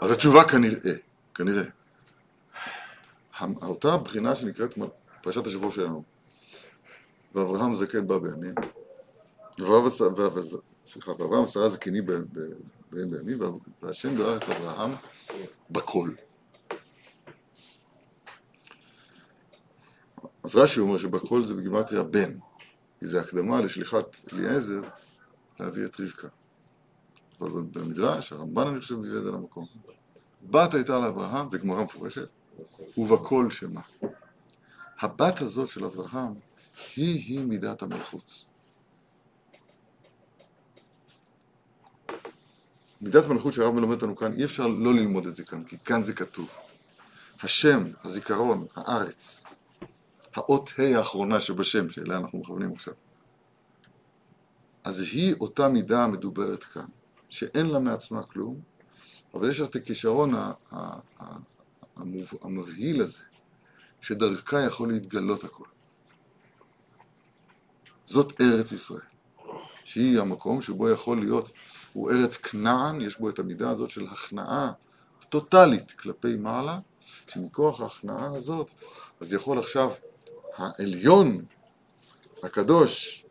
[0.02, 0.94] אז התשובה כנראה,
[1.38, 1.64] כנראה.
[3.62, 4.78] אותה בחינה שנקראת
[5.22, 6.04] פרשת השבוע שלנו,
[7.36, 8.56] ואברהם זקן בא בימים,
[9.60, 12.26] ואברהם עשרה זקני בהם
[12.92, 13.50] בימים, וה-
[13.82, 14.92] והשם בירך את אברהם
[15.70, 16.12] בכל.
[20.44, 22.38] אז רש"י אומר שבכל זה בגימטריה בן,
[23.00, 24.82] כי זה הקדמה לשליחת אליעזר
[25.60, 26.28] להביא את רבקה.
[27.42, 29.66] אבל במדרש, הרמב"ן אני חושב מביא את זה למקום.
[30.50, 32.28] בת הייתה לאברהם, זה גמרא מפורשת,
[32.98, 33.82] ובכל שמה.
[35.00, 36.34] הבת הזאת של אברהם
[36.96, 38.46] היא-היא מידת המלכות.
[43.02, 46.04] מידת המלכות שהרב מלמד אותנו כאן, אי אפשר לא ללמוד את זה כאן, כי כאן
[46.04, 46.50] זה כתוב.
[47.42, 49.44] השם, הזיכרון, הארץ,
[50.36, 52.94] האות ה' האחרונה שבשם, שאליה אנחנו מכוונים עכשיו.
[54.84, 56.86] אז היא אותה מידה המדוברת כאן,
[57.30, 58.60] שאין לה מעצמה כלום,
[59.38, 60.34] אבל יש את הכישרון
[62.42, 63.22] המבהיל הזה,
[64.02, 65.64] שדרכה יכול להתגלות הכל.
[68.06, 69.02] זאת ארץ ישראל,
[69.84, 71.52] שהיא המקום שבו יכול להיות,
[71.94, 74.72] הוא ארץ כנען, יש בו את המידה הזאת של הכנעה
[75.30, 76.80] טוטאלית כלפי מעלה,
[77.28, 78.72] שמכוח ההכנעה הזאת,
[79.20, 79.92] אז יכול עכשיו
[80.58, 81.46] העליון,
[82.44, 83.24] הקדוש,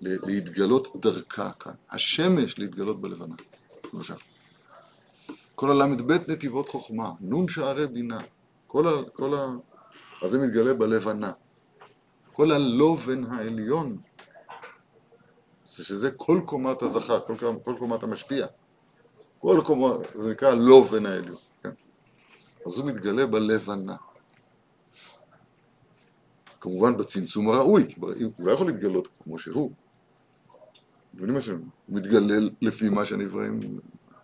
[0.00, 3.36] להתגלות דרכה כאן, השמש להתגלות בלבנה,
[3.94, 4.14] למשל.
[5.54, 8.18] כל הל"ב נתיבות חוכמה, נון שערי בינה,
[8.66, 9.10] כל ה...
[9.12, 9.46] כל ה...
[10.22, 11.32] אז זה מתגלה בלבנה.
[12.32, 13.98] כל הלובן העליון,
[15.66, 18.46] זה שזה כל קומת הזכר, כל, כל קומת המשפיע.
[19.38, 21.70] כל קומה, זה נקרא לובן העליון, כן?
[22.66, 23.96] אז הוא מתגלה בלבנה.
[26.60, 29.72] כמובן בצמצום הראוי, הוא לא יכול להתגלות כמו שהוא.
[31.16, 31.66] מבינים מה שאני אומר?
[31.86, 33.60] הוא מתגלה לפי מה שהנבראים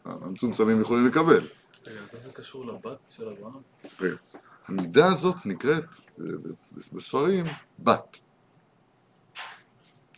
[0.05, 1.47] המצומצמים יכולים לקבל.
[1.87, 3.63] רגע, אז זה קשור לבת של אברהם?
[4.01, 4.17] רגע,
[4.69, 5.85] המידה הזאת נקראת
[6.21, 6.25] אה,
[6.93, 7.47] בספרים
[7.79, 8.19] בת.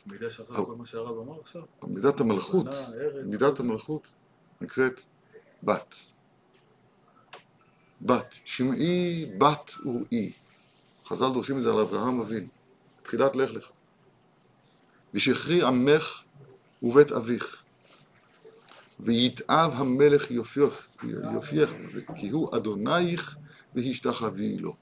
[0.07, 1.63] מידע שאחרי כל מה שהרב אמר עכשיו?
[1.87, 2.67] מידת המלכות,
[3.25, 4.13] מידת המלכות
[4.61, 5.01] נקראת
[5.63, 5.95] בת.
[8.03, 10.33] בת, שמעי בת וראי.
[11.07, 12.49] חז"ל דורשים את זה על אברהם אבינו,
[13.03, 13.69] תחילת לך לך.
[15.15, 16.24] ושחרי עמך
[16.83, 17.65] ובית אביך.
[19.01, 21.75] ויתאב המלך יופיך, יופיך,
[22.17, 23.37] כי הוא אדונייך
[23.75, 24.77] והשתחווי לו.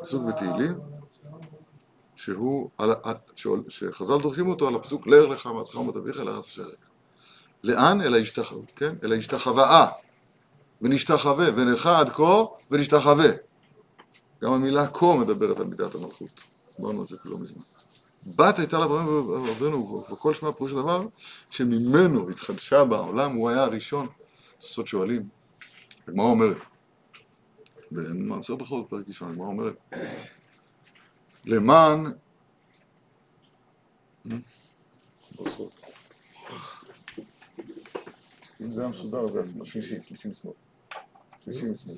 [0.00, 0.78] פסוק בתהילים,
[3.68, 6.68] שחז"ל דורשים אותו על הפסוק לך לך מעצמך ומת אביך אל הארץ אשר.
[7.62, 8.00] לאן?
[8.00, 8.94] אל ההשתחווה, כן?
[9.04, 9.86] אל ההשתחוואה.
[10.82, 13.30] ונשתחווה, ונלכה עד כה ונשתחווה.
[14.42, 16.42] גם המילה כה מדברת על מידת המלכות.
[16.76, 17.62] דיברנו על זה לא מזמן.
[18.26, 21.06] בת הייתה לאברהם ואבינו, וכל שמה פירוש הדבר,
[21.50, 24.08] שממנו התחדשה בעולם, הוא היה הראשון.
[24.58, 25.28] תוספות שואלים,
[26.08, 26.56] הגמרא אומרת,
[27.90, 29.76] במעשר ברכות, פרק ראשון, הגמרא אומרת,
[31.44, 32.12] למען...
[35.36, 35.82] ברכות.
[38.60, 40.52] אם זה היה מסודר, זה היה שלישי, שלישי משמאל.
[41.44, 41.96] שלישי משמאל.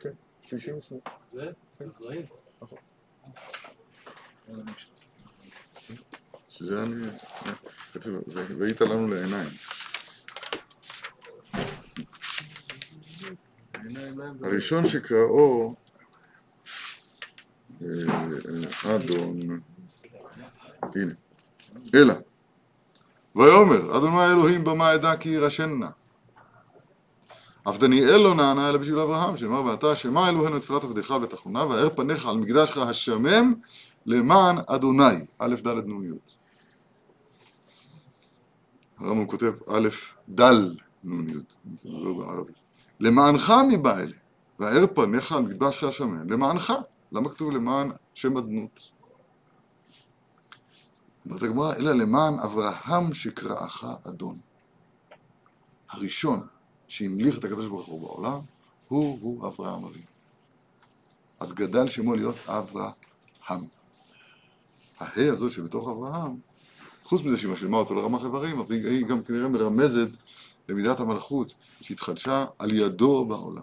[0.00, 0.12] כן,
[0.42, 1.00] שלישי משמאל.
[1.32, 1.50] זה?
[1.88, 2.26] זרעים?
[6.48, 7.06] שזה אני...
[8.58, 9.48] והיית לנו לעיניים.
[14.42, 15.74] הראשון שקראו
[17.82, 17.86] אה,
[18.84, 19.40] אה, אדון,
[20.94, 21.12] הנה,
[21.94, 22.14] אלא,
[23.36, 25.90] ויאמר, אדוני אלוהים במה אדע כי ירשנה.
[27.68, 31.64] אף דניאל לא נענה אלא בשביל אברהם, שאמר ואתה שמע אלוהינו את תפילת עבדך ותחונה,
[31.64, 33.54] והאר פניך על מקדשך השמם
[34.06, 36.18] למען אדוני, א' ד' נ' י'.
[38.98, 39.88] הרמב"ם כותב א'
[40.40, 40.52] ד'
[41.04, 41.34] נ' י',
[41.84, 42.44] לא.
[43.00, 44.16] למענך מבא אלה,
[44.58, 46.72] והאר פניך על מקדשך השמם, למענך.
[47.12, 48.90] למה כתוב למען שם אדנות?
[51.26, 54.38] אומרת הגמרא, אלא למען אברהם שקראך אדון.
[55.90, 56.46] הראשון
[56.88, 58.40] שהמליך את הקדוש ברוך הוא בעולם,
[58.88, 60.06] הוא הוא אברהם אבינו.
[61.40, 63.64] אז גדל שמו להיות אברהם.
[65.04, 66.36] ההא הזאת שבתוך אברהם,
[67.04, 70.08] חוץ מזה שהיא משלימה אותו לרמ"ח איברים, היא גם כנראה מרמזת
[70.68, 73.62] למידת המלכות שהתחדשה על ידו בעולם.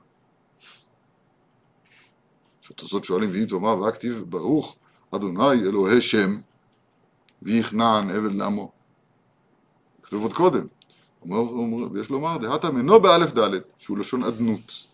[2.61, 4.75] שהתוספות שואלים, ואם תאמר והכתיב ברוך
[5.11, 6.41] אדוני אלוהי שם
[7.41, 8.71] ויכנען עבד לעמו.
[10.03, 10.67] כתוב עוד קודם,
[11.21, 14.90] אומר, אומר, ויש לומר דהתה מנו באלף ד' שהוא לשון אדנות.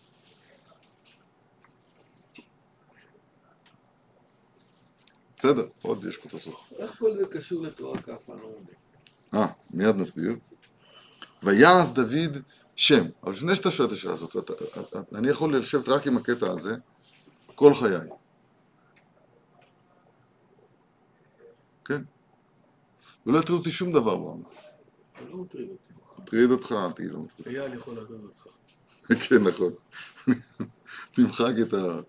[5.38, 6.62] בסדר, עוד יש פה תוספות.
[6.78, 8.30] איך כל זה קשור לתורה כף?
[8.30, 8.74] אני לא מבין.
[9.34, 10.36] אה, מיד נסביר.
[11.42, 12.42] ויעש דוד
[12.76, 13.04] שם.
[13.22, 14.50] אבל לפני שאתה שואל את השאלה הזאת,
[15.14, 16.76] אני יכול לשבת רק עם הקטע הזה
[17.54, 18.08] כל חיי.
[21.84, 22.02] כן?
[23.26, 24.42] ולא הטריד אותי שום דבר בעולם.
[25.30, 25.92] לא מטריד אותי.
[26.18, 27.56] מטריד אותך, אל תגיד, לא מטריד.
[27.56, 28.46] אייל יכול לעזוב אותך.
[29.28, 29.72] כן, נכון.
[31.14, 32.00] תמחק את ה...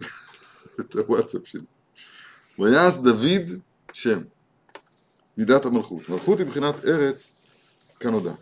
[0.80, 1.60] את הוואטסאפ שלי.
[2.60, 3.58] ויעש דוד
[3.92, 4.20] שם.
[5.36, 6.08] מידת המלכות.
[6.08, 7.32] מלכות היא מבחינת ארץ
[8.00, 8.32] כנודע.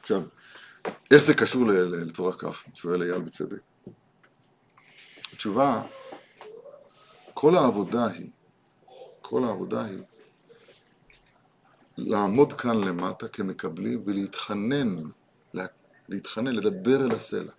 [0.00, 0.22] עכשיו,
[1.10, 2.44] איך זה קשור לתורה כ'?
[2.74, 3.58] שואל אייל בצדק.
[5.32, 5.82] התשובה,
[7.34, 8.30] כל העבודה היא,
[9.20, 9.98] כל העבודה היא
[11.96, 14.96] לעמוד כאן למטה כמקבלים ולהתחנן,
[15.54, 15.66] לה-
[16.08, 17.52] להתחנן, לדבר אל הסלע.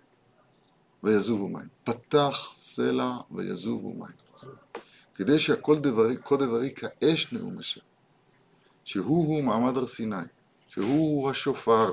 [1.02, 1.68] ויזובו מים.
[1.84, 4.27] פתח סלע ויזובו מים.
[5.18, 7.80] כדי שהכל דברי, כל דברי כאש נאום השם.
[8.84, 10.16] שהוא הוא מעמד הר סיני,
[10.66, 11.92] שהוא הוא השופר,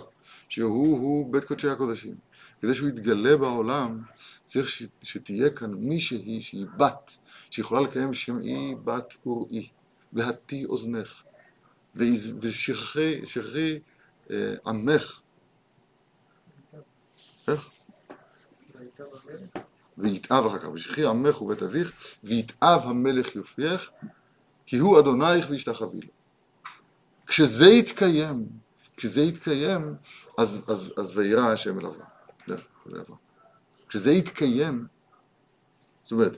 [0.50, 2.16] שהוא הוא בית קודשי הקודשים.
[2.62, 4.02] כדי שהוא יתגלה בעולם,
[4.46, 7.18] צריך ש, שתהיה כאן מישהי שהיא בת,
[7.52, 9.70] שיכולה לקיים שמעי בת אוראי,
[10.14, 11.24] והטי אוזנך,
[11.96, 13.80] ושכחי שכחי,
[14.32, 15.22] אה, עמך.
[17.48, 17.70] איך?
[19.98, 21.91] ויתאב אחר כך, ושכי עמך ובית אביך,
[22.24, 23.89] ויתאב המלך יופייך,
[24.66, 26.12] כי הוא אדונייך וישתחווי לו.
[27.28, 28.48] כשזה יתקיים,
[28.98, 29.96] כשזה יתקיים,
[30.38, 32.08] אז, אז, אז וירא השם אל אברהם.
[32.50, 33.18] אל אברהם.
[33.89, 34.88] כשזה יתקיים,
[36.04, 36.38] זאת אומרת,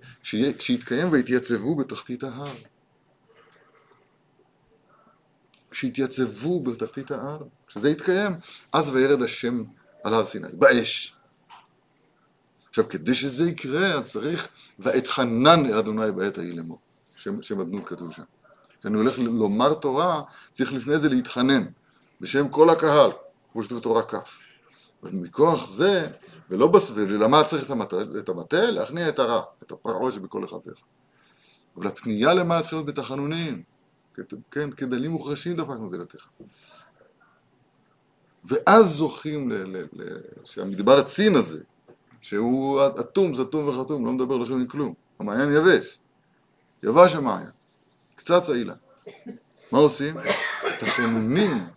[0.58, 2.56] כשיתקיים ויתייצבו בתחתית ההר.
[5.72, 8.32] כשיתייצבו בתחתית ההר, כשזה יתקיים,
[8.74, 9.64] אז וירד השם
[10.04, 11.17] על הר סיני, באש.
[12.80, 14.48] עכשיו, כדי שזה יקרה, אז צריך,
[14.80, 16.80] ואתחנן אל אדוני בעת ההיא לאמור.
[17.42, 18.24] שם, אדנות כתוב שם.
[18.80, 20.22] כשאני הולך לומר תורה,
[20.52, 21.66] צריך לפני זה להתחנן,
[22.22, 23.12] בשם כל הקהל,
[23.54, 24.14] כמו שכתוב בתורה כ'.
[25.04, 26.08] אבל מכוח זה,
[26.50, 26.92] ולא בס...
[26.96, 27.98] ולמה צריך את המטה?
[28.20, 28.72] את המטה?
[28.72, 30.82] להכניע את הרע, את הפרעה שבכל אחד ואחד.
[31.78, 33.64] אבל הפנייה למעלה צריכה להיות בתחנונים.
[34.52, 36.28] כן, כדלים מוחרשים דפקנו דלתך.
[38.46, 39.54] ואז זוכים ל...
[39.54, 39.86] ל...
[39.94, 40.18] ל...
[40.46, 41.60] שהמדבר הצין הזה,
[42.28, 44.94] שהוא אטום, זתום וחתום, לא מדבר לשון מכלום.
[45.20, 46.00] המעיין יבש.
[46.84, 47.50] יבש המעיין.
[48.16, 48.74] קצת צעילה.
[49.72, 50.16] מה עושים?
[50.80, 51.68] תחנונים.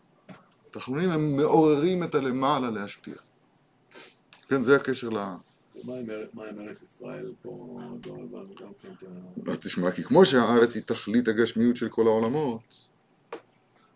[0.71, 3.15] תחנונים הם מעוררים את הלמעלה להשפיע.
[4.49, 5.15] כן, זה הקשר ל...
[5.15, 5.35] מה
[5.85, 7.81] עם ארץ- עם ישראל פה?
[8.07, 8.13] לא
[8.81, 9.03] כן את
[9.47, 9.51] ה...
[9.51, 12.87] אז תשמע, כי כמו שהארץ היא תכלית הגשמיות של כל העולמות,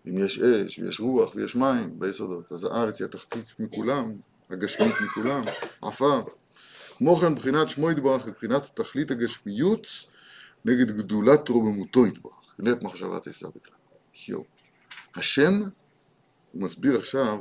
[0.09, 4.13] אם יש אש, ויש רוח, ויש מים ביסודות, אז הארץ היא התחתית מכולם,
[4.51, 5.45] הגשמית מכולם,
[5.83, 6.23] עפר.
[6.99, 9.87] כמו כן בחינת שמו יתברך מבחינת תכלית הגשמיות
[10.65, 12.35] נגד גדולת רוממותו יתברך.
[12.73, 13.75] את מחשבת עשיו בכלל.
[14.29, 14.45] יואו.
[15.15, 15.63] השם,
[16.53, 17.39] הוא מסביר עכשיו,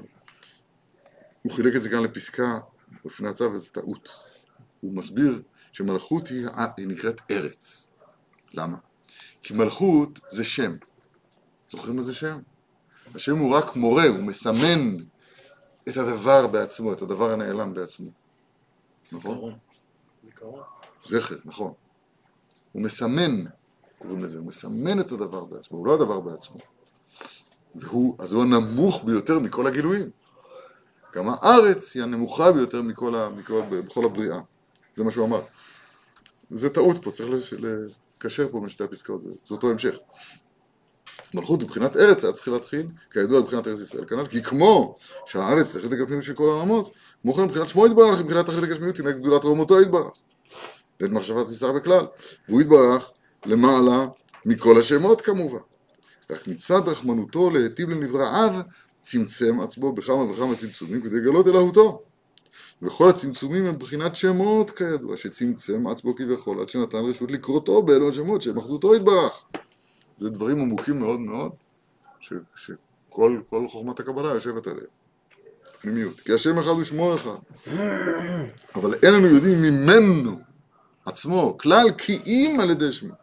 [1.42, 2.60] הוא חילק את זה גם לפסקה
[3.06, 4.10] בפני הצו וזו טעות.
[4.82, 5.42] הוא מסביר
[5.72, 6.48] שמלכות היא,
[6.78, 7.92] היא נקראת ארץ.
[8.54, 8.78] למה?
[9.42, 10.76] כי מלכות זה שם.
[11.72, 12.40] זוכרים מה זה שם?
[13.16, 14.98] השם הוא רק מורה, הוא מסמן
[15.90, 18.23] את הדבר בעצמו, את הדבר הנעלם בעצמו.
[19.14, 19.58] נכון?
[21.04, 21.74] זכר, נכון.
[22.72, 23.44] הוא מסמן,
[23.98, 26.58] קוראים לזה, הוא מסמן את הדבר בעצמו, הוא לא הדבר בעצמו.
[27.76, 30.10] והוא, אז הוא הנמוך ביותר מכל הגילויים.
[31.16, 34.40] גם הארץ היא הנמוכה ביותר מכל ה, מכל, בכל הבריאה.
[34.94, 35.42] זה מה שהוא אמר.
[36.52, 37.30] זה טעות פה, צריך
[38.18, 39.98] לקשר פה בין שתי הפסקאות, זה, זה אותו המשך.
[41.34, 45.92] מלכות מבחינת ארץ היה צריך להתחיל, כידוע מבחינת ארץ ישראל כנ"ל, כי כמו שהארץ תכלית
[45.92, 49.46] הגשמיות של כל הרמות, כמו כן מבחינת שמו יתברך, מבחינת תכלית הגשמיות היא נגד גדולת
[49.46, 50.14] רמותו יתברך.
[51.00, 52.06] לעת מחשבת מסר בכלל,
[52.50, 53.12] והוא יתברך
[53.46, 54.06] למעלה
[54.46, 55.60] מכל השמות כמובן.
[56.32, 58.54] רק מצד רחמנותו להיטיב לנבראיו,
[59.02, 62.02] צמצם עצמו בכמה וכמה צמצומים כדי לגלות אלוהותו.
[62.82, 68.42] וכל הצמצומים הם בחינת שמות כידוע, שצמצם עצמו כביכול עד שנתן רשות לקרותו באלו השמות
[68.42, 69.44] שהם אחדותו יתברך.
[70.20, 71.52] זה דברים עמוקים מאוד מאוד,
[72.20, 74.88] ש, שכל כל חוכמת הקבלה יושבת עליהם.
[75.82, 76.22] פנימיות.
[76.22, 77.38] כי השם אחד הוא שמו אחד.
[78.76, 80.40] אבל אין לנו יודעים ממנו
[81.06, 83.14] עצמו, כלל כי אם על ידי שמו.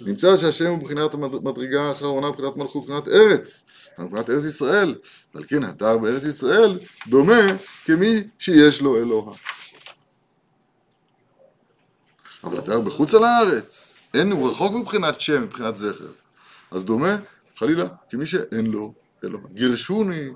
[0.00, 3.64] נמצא שהשם הוא מבחינת המדרגה האחרונה, מבחינת מלכות, מבחינת ארץ,
[3.98, 4.98] מבחינת ארץ ישראל,
[5.34, 6.78] ועל כן התר בארץ ישראל
[7.08, 7.46] דומה
[7.84, 9.34] כמי שיש לו אלוה.
[12.44, 16.12] אבל התר בחוץ על הארץ, אין, הוא רחוק מבחינת שם, מבחינת זכר.
[16.70, 17.16] אז דומה,
[17.56, 18.94] חלילה, כמי שאין לו
[19.24, 19.40] אלוה.
[19.52, 20.28] גירשוני,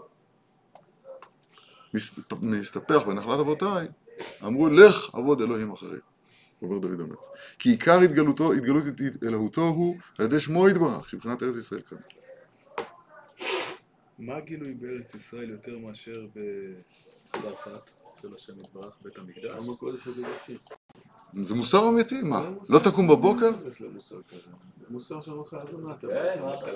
[1.95, 3.87] מסת- מסתפח בנחלת אבותיי,
[4.45, 6.01] אמרו לך עבוד אלוהים אחרים.
[6.63, 7.19] אומר דוד המלך.
[7.59, 8.83] כי עיקר התגלותו, התגלות
[9.23, 11.99] אלוהותו הוא על ידי שמו יתברך, שמבחינת ארץ ישראל כאן.
[14.19, 16.27] מה הגילוי בארץ ישראל יותר מאשר
[17.35, 17.91] בצרפת
[18.23, 19.45] של השם יתברך, בית המקדש?
[21.43, 22.51] זה מוסר אמיתי, מה?
[22.71, 23.51] לא תקום בבוקר?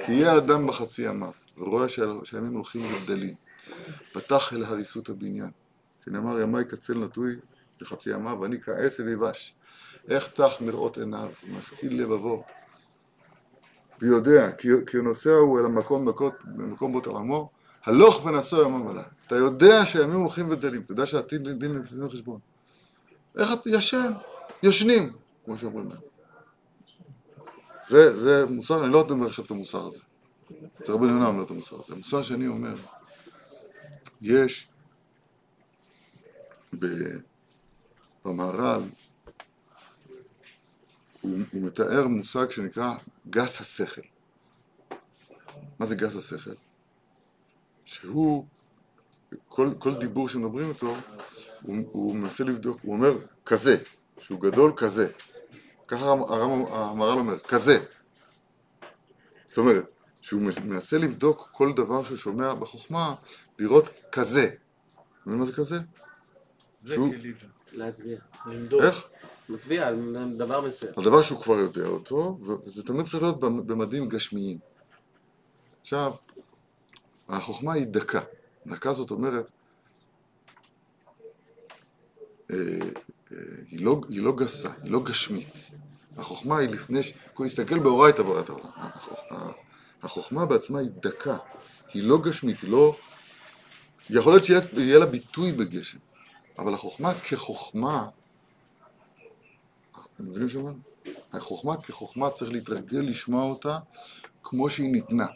[0.06, 1.88] כי יהיה אדם בחצי ימיו, ורואה
[2.24, 3.34] שהימים הולכים וגדלים.
[4.12, 5.50] פתח אל הריסות הבניין.
[6.04, 7.36] שנאמר ימי קצל נטוי,
[7.78, 9.54] זה חצי ימיו, ואני כעץ ויבש.
[10.08, 11.28] איך תח מראות עיניו,
[11.58, 12.44] משכיל לבבו.
[14.00, 16.08] ויודע, כי, כי נוסע הוא אל המקום
[16.44, 17.50] במקום בו תרמו,
[17.84, 19.02] הלוך ונסוע יומם ולילה.
[19.26, 22.38] אתה יודע שהימים הולכים וגדלים, אתה יודע שהעתיד דין דין לחשבון.
[23.38, 24.12] איך אתה ישן?
[24.62, 25.12] ישנים,
[25.44, 26.00] כמו שאומרים להם.
[27.82, 29.98] זה, זה מוסר, אני לא אומר עכשיו את המוסר הזה.
[30.84, 31.94] זה הרבה דברים אומר את המוסר הזה.
[31.94, 32.74] המוסר שאני אומר,
[34.20, 34.68] יש
[38.24, 38.82] במהר"ל,
[41.20, 42.94] הוא, הוא מתאר מושג שנקרא
[43.30, 44.00] גס השכל.
[45.78, 46.54] מה זה גס השכל?
[47.84, 48.46] שהוא,
[49.48, 50.96] כל, כל דיבור שמדברים איתו,
[51.62, 53.12] הוא, הוא מנסה לבדוק, הוא אומר
[53.46, 53.76] כזה,
[54.18, 55.08] שהוא גדול כזה.
[55.88, 57.84] ככה המהר"ל אומר, כזה.
[59.46, 59.84] זאת אומרת,
[60.20, 63.14] שהוא מנסה לבדוק כל דבר שהוא שומע בחוכמה,
[63.58, 64.42] לראות כזה.
[64.44, 64.56] אתה
[65.26, 65.76] מבין מה זה כזה?
[66.80, 67.12] זה שהוא-.
[67.72, 68.18] להצביע.
[68.46, 68.82] למדוד.
[68.82, 69.04] איך?
[69.48, 70.92] מצביע על דבר מסוים.
[70.96, 74.58] על דבר שהוא כבר יודע אותו, וזה תמיד צריך להיות במ- במדים גשמיים.
[75.80, 76.12] עכשיו,
[77.28, 78.20] החוכמה היא דקה.
[78.66, 79.50] דקה זאת אומרת,
[82.50, 82.56] אה,
[83.70, 85.70] היא לא, היא לא גסה, היא לא גשמית.
[86.16, 87.12] החוכמה היא לפני ש...
[87.34, 88.70] הוא יסתכל באורייתא בורת העולם.
[90.02, 91.36] החוכמה- בעצמה היא דקה.
[91.94, 92.96] היא לא גשמית, היא לא...
[94.10, 95.98] יכול להיות שיהיה יהיה לה ביטוי בגשם,
[96.58, 98.08] אבל החוכמה כחוכמה,
[100.14, 100.72] אתם מבינים שאומר?
[101.32, 103.78] החוכמה כחוכמה צריך להתרגל לשמוע אותה
[104.42, 105.26] כמו שהיא ניתנה.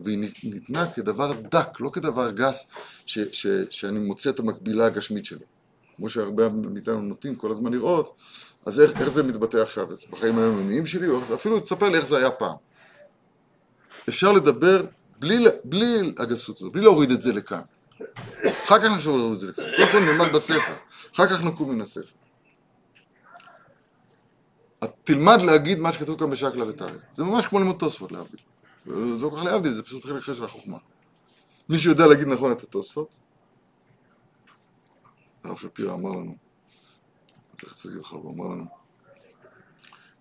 [0.00, 2.66] והיא נית- ניתנה כדבר דק, לא כדבר גס
[3.06, 5.40] ש, ש, שאני מוצא את המקבילה הגשמית שלו.
[5.96, 8.16] כמו שהרבה מאיתנו נוטים כל הזמן לראות,
[8.66, 9.86] אז איך, איך זה מתבטא עכשיו?
[10.10, 12.56] בחיים היומיומיים שלי, או אפילו תספר לי איך זה היה פעם.
[14.08, 14.84] אפשר לדבר
[15.18, 17.60] בלי, בלי הגסות הזאת, בלי להוריד את זה לכאן.
[18.64, 19.64] אחר כך נחשוב להוריד את זה לכאן.
[19.76, 20.74] קודם כל נלמד בספר,
[21.14, 22.16] אחר כך נקום מן הספר.
[25.04, 26.98] תלמד להגיד מה שכתוב כאן בשקלא וטריא.
[27.12, 28.40] זה ממש כמו ללמוד תוספות להבדיל.
[28.86, 30.78] זה לא כל כך להבדיל, זה פשוט חלק אחר של החוכמה.
[31.68, 33.16] מי שיודע להגיד נכון את התוספות,
[35.46, 36.36] הרב שפירא אמר לנו,
[37.56, 38.64] זכר צדיק לברכה, הוא אמר לנו,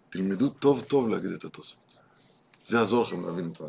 [0.10, 1.98] תלמדו טוב טוב להגיד את התוספות.
[2.64, 3.66] זה יעזור לכם להבין את, ה...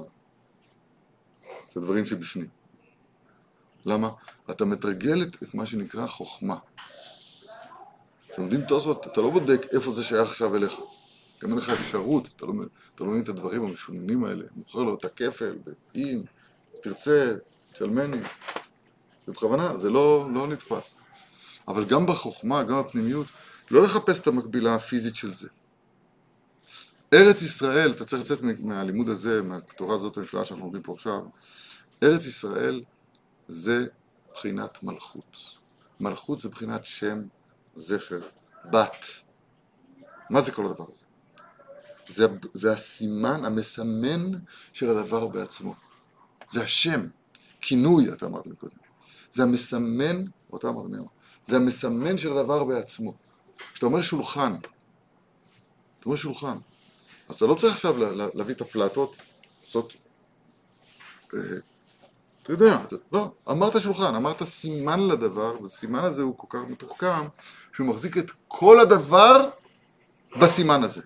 [1.70, 2.48] את הדברים שבפנים.
[3.86, 4.10] למה?
[4.50, 6.56] אתה מתרגל את, מה שנקרא חוכמה.
[8.28, 10.72] כשלומדים תוספות, אתה לא בודק איפה זה שייך עכשיו אליך.
[11.42, 12.52] גם אין לך אפשרות, אתה לא,
[12.94, 14.44] אתה לא מבין את הדברים המשונים האלה.
[14.56, 16.22] מוכר לו את הכפל, ואם
[16.82, 17.34] תרצה,
[17.72, 18.20] תשלמני.
[19.24, 20.94] זה בכוונה, זה לא, לא נתפס.
[21.68, 23.26] אבל גם בחוכמה, גם בפנימיות,
[23.70, 25.48] לא לחפש את המקבילה הפיזית של זה.
[27.14, 31.20] ארץ ישראל, אתה צריך לצאת מהלימוד הזה, מהתורה הזאת הנפלאה שאנחנו לומדים פה עכשיו,
[32.02, 32.82] ארץ ישראל
[33.48, 33.86] זה
[34.34, 35.36] בחינת מלכות.
[36.00, 37.22] מלכות זה בחינת שם,
[37.76, 38.20] זכר,
[38.70, 39.06] בת.
[40.30, 41.04] מה זה כל הדבר הזה?
[42.06, 44.30] זה, זה הסימן, המסמן
[44.72, 45.74] של הדבר בעצמו.
[46.50, 47.06] זה השם,
[47.60, 48.76] כינוי, אתה אמרת מקודם.
[49.30, 50.98] זה המסמן, אותה אמרת מי
[51.46, 53.14] זה המסמן של הדבר בעצמו.
[53.72, 56.56] כשאתה אומר שולחן, אתה אומר שולחן,
[57.28, 59.16] אז אתה לא צריך עכשיו להביא את הפלטות,
[59.62, 59.96] לעשות...
[61.34, 61.40] אה,
[62.42, 62.78] אתה יודע,
[63.12, 67.28] לא, אמרת שולחן, אמרת סימן לדבר, והסימן הזה הוא כל כך מתוחכם,
[67.72, 69.50] שהוא מחזיק את כל הדבר
[70.40, 71.02] בסימן הזה.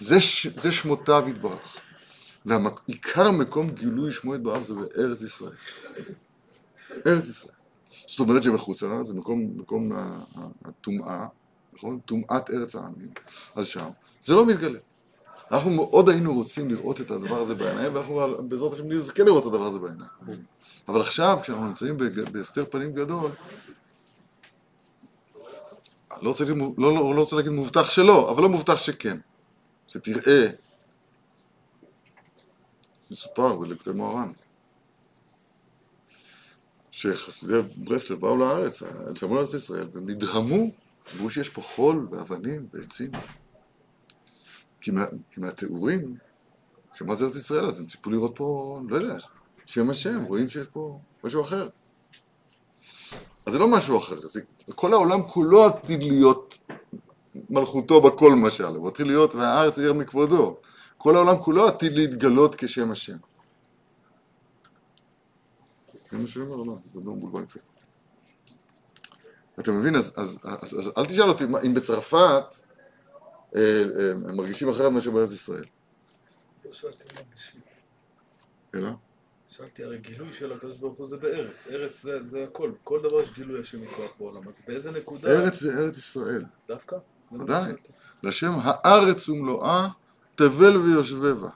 [0.00, 1.76] זה, ש, זה שמותיו יתברך.
[2.46, 5.56] ועיקר מקום גילוי שמו יתברך זה בארץ ישראל.
[7.06, 7.57] ארץ ישראל.
[8.06, 9.92] זאת אומרת שמחוץ עליו זה מקום, מקום
[10.64, 11.26] הטומאה,
[11.72, 11.98] נכון?
[12.04, 13.10] טומאת ארץ העמים.
[13.56, 13.88] אז שם,
[14.20, 14.78] זה לא מתגלה.
[15.50, 19.48] אנחנו מאוד היינו רוצים לראות את הדבר הזה בעיניים, ואנחנו בעזרת השם נזכה לראות את
[19.48, 20.44] הדבר הזה בעיניים.
[20.88, 21.96] אבל עכשיו, כשאנחנו נמצאים
[22.32, 23.30] בהסתר פנים גדול,
[26.22, 29.18] לא רוצה, להגיד, לא, לא, לא רוצה להגיד מובטח שלא, אבל לא מובטח שכן.
[29.88, 30.50] שתראה,
[33.10, 34.32] מסופר בלקטי מוהר"ן,
[36.98, 38.82] שחסידי ברסלב באו לארץ,
[39.14, 40.70] שמעו לארץ ישראל, והם נדהמו,
[41.16, 43.10] אמרו שיש פה חול ואבנים ועצים.
[44.80, 46.16] כי, מה, כי מהתיאורים,
[46.94, 49.16] שמה זה ארץ ישראל, אז הם ציפו לראות פה, לא יודע,
[49.66, 51.68] שם השם, רואים שיש פה משהו אחר.
[53.46, 54.40] אז זה לא משהו אחר, זה,
[54.74, 56.58] כל העולם כולו עתיד להיות
[57.50, 60.56] מלכותו בכל משל, הוא עתיד להיות והארץ עיר מכבודו.
[60.96, 63.16] כל העולם כולו עתיד להתגלות כשם השם.
[66.10, 67.60] זה מה שאני אומר, לא, זה לא מבולבל קצת.
[69.60, 69.96] אתה מבין?
[69.96, 72.54] אז, אז, אז, אז אל תשאל אותי אם בצרפת
[73.56, 73.60] אה,
[73.98, 75.64] אה, הם מרגישים אחרת מאשר בארץ ישראל.
[76.64, 77.60] לא שאלתי מה מרגישים.
[78.74, 78.90] אלא?
[79.48, 81.66] שאלתי, הרי גילוי של הקדוש ברוך הוא זה בארץ.
[81.70, 82.72] ארץ זה, זה הכל.
[82.84, 84.48] כל דבר יש גילוי השם מכוח בעולם.
[84.48, 85.28] אז באיזה נקודה...
[85.28, 86.44] ארץ זה ארץ ישראל.
[86.68, 86.96] דווקא?
[87.32, 87.72] ודאי.
[88.22, 89.88] לשם הארץ ומלואה,
[90.34, 91.50] תבל ויושבבה.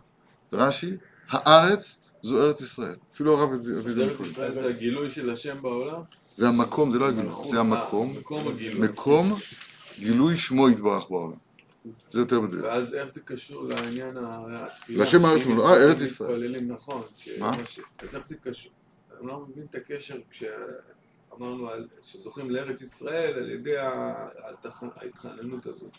[0.52, 0.96] רש"י,
[1.28, 2.94] הארץ זו ארץ ישראל.
[3.12, 6.02] אפילו הרב זה ארץ ישראל זה הגילוי של השם בעולם?
[6.32, 8.14] זה המקום, זה לא הגילוי, זה המקום.
[8.82, 9.34] מקום
[9.98, 11.36] גילוי שמו יתברך בעולם.
[12.10, 12.64] זה יותר מדויק.
[12.64, 14.44] ואז איך זה קשור לעניין ה...
[14.88, 16.30] לשם הארץ ומלואה, ארץ ישראל.
[16.30, 17.02] מתפללים נכון.
[17.38, 17.50] מה?
[18.02, 18.72] אז איך זה קשור?
[19.18, 21.68] אני לא מבין את הקשר כשאמרנו
[22.02, 23.76] שזוכים לארץ ישראל על ידי
[24.96, 25.96] ההתחננות הזאת.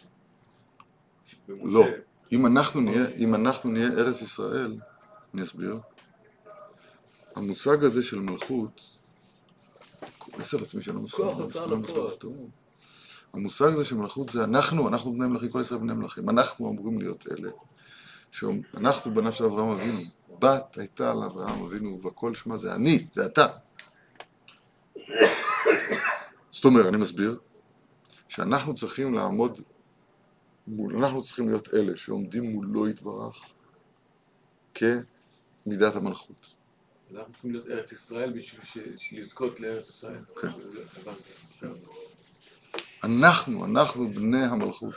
[1.64, 1.86] לא.
[2.32, 4.76] אם אנחנו נהיה ארץ ישראל,
[5.34, 5.80] אני אסביר,
[7.36, 8.98] המושג הזה של מלכות,
[10.18, 12.08] כועס על עצמי שאני לא הוצאה לפועל.
[13.34, 16.30] המושג הזה של מלכות זה אנחנו, אנחנו בני מלכים, כל ישראל בני מלכים.
[16.30, 17.50] אנחנו אמורים להיות אלה.
[18.32, 20.02] שאנחנו בניו של אברהם אבינו.
[20.40, 23.48] בת הייתה לאברהם אבינו, ובכל שמה זה אני, זה אתה.
[26.52, 27.40] זאת אומרת, אני מסביר,
[28.28, 29.60] שאנחנו צריכים לעמוד
[30.68, 33.46] מול, אנחנו צריכים להיות אלה שעומדים מולו יתברך
[34.74, 36.56] כמידת המלכות.
[37.16, 38.62] אנחנו צריכים להיות ארץ ישראל בשביל
[39.22, 40.20] לזכות לארץ ישראל.
[40.42, 40.48] כן.
[43.04, 44.94] אנחנו, אנחנו בני המלכות.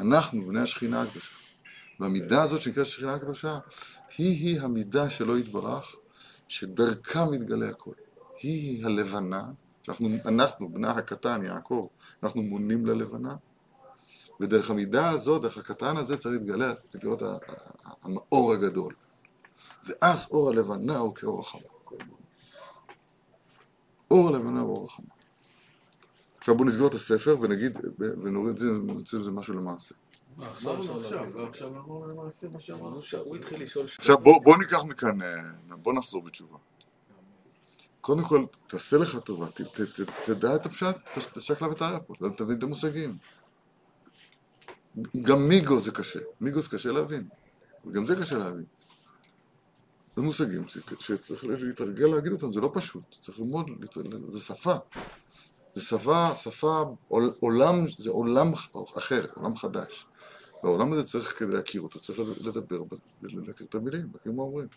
[0.00, 1.30] אנחנו בני השכינה הקדושה.
[2.00, 3.58] והמידה הזאת שנקראת השכינה הקדושה,
[4.18, 5.96] היא-היא המידה שלא יתברך,
[6.48, 7.92] שדרכה מתגלה הכל.
[8.42, 9.44] היא הלבנה,
[9.82, 11.86] שאנחנו, אנחנו, בנה הקטן, יעקב,
[12.22, 13.36] אנחנו מונים ללבנה,
[14.40, 17.36] ודרך המידה הזאת, דרך הקטן הזה, צריך להתגלה, להתגלות ה-
[18.02, 18.94] המאור הגדול.
[19.84, 21.62] ואז אור הלבנה הוא כאור החמה.
[24.10, 25.06] אור הלבנה הוא אור החמה.
[26.38, 29.94] עכשיו בואו נסגור את הספר ונגיד, ונוריד את זה, ונוציא לזה משהו למעשה.
[30.38, 31.22] עכשיו לשאול שאלה.
[33.98, 35.34] עכשיו בואו בוא ניקח מכאן, אה,
[35.68, 36.58] בואו נחזור בתשובה.
[38.00, 41.98] קודם כל, תעשה לך טובה, ת, ת, ת, תדע את הפשט, ת- תשק לה ותאר
[42.06, 43.16] פה, תבין את המושגים.
[45.20, 47.28] גם מיגו זה קשה, מיגו זה קשה להבין,
[47.86, 48.64] וגם זה קשה להבין.
[50.16, 50.64] זה מושגים
[50.98, 53.66] שצריך להתרגל להגיד אותם, זה לא פשוט, צריך ללמוד,
[54.28, 54.74] זה שפה.
[55.74, 58.52] זה שפה, שפה, עול- עולם, זה עולם
[58.96, 60.06] אחר, עולם חדש.
[60.62, 62.82] והעולם הזה צריך, כדי להכיר אותו, צריך לדבר,
[63.22, 64.68] להכיר את המילים, להכיר מה אומרים.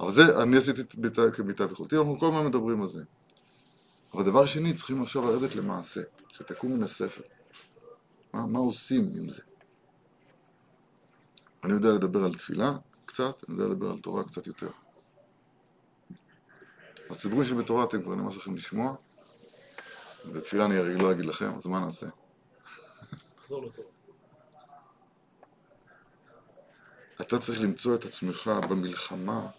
[0.00, 3.02] אבל זה, אני עשיתי את כמיטב יכולתי, אנחנו כל הזמן מדברים על זה.
[4.14, 7.22] אבל דבר שני, צריכים עכשיו לרדת למעשה, שתקום מן הספר.
[8.32, 9.42] מה, מה עושים עם זה?
[11.64, 12.76] אני יודע לדבר על תפילה
[13.14, 14.68] קצת, אני יודע לדבר על תורה קצת יותר.
[17.10, 18.94] אז תדברו שבתורה אתם כבר נמאס לכם לשמוע,
[20.32, 22.06] בתפילה אני הרי לא אגיד לכם, אז מה נעשה?
[27.20, 29.50] אתה צריך למצוא את עצמך במלחמה,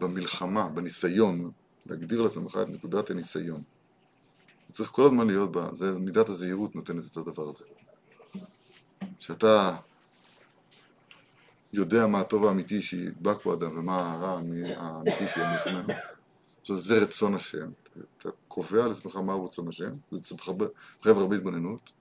[0.00, 1.50] במלחמה, בניסיון,
[1.86, 3.62] להגדיר לעצמך את נקודת הניסיון.
[4.72, 7.64] צריך כל הזמן להיות בה, זה מידת הזהירות נותנת את הדבר הזה.
[9.18, 9.76] שאתה
[11.72, 14.40] יודע מה הטוב האמיתי שידבק בו אדם ומה הרע
[14.76, 15.88] האמיתי שיהיה בפנינו.
[16.76, 17.70] זה רצון השם,
[18.18, 20.34] אתה קובע לעצמך מהו רצון השם, זה
[20.98, 21.92] מחייב הרבה התבוננות.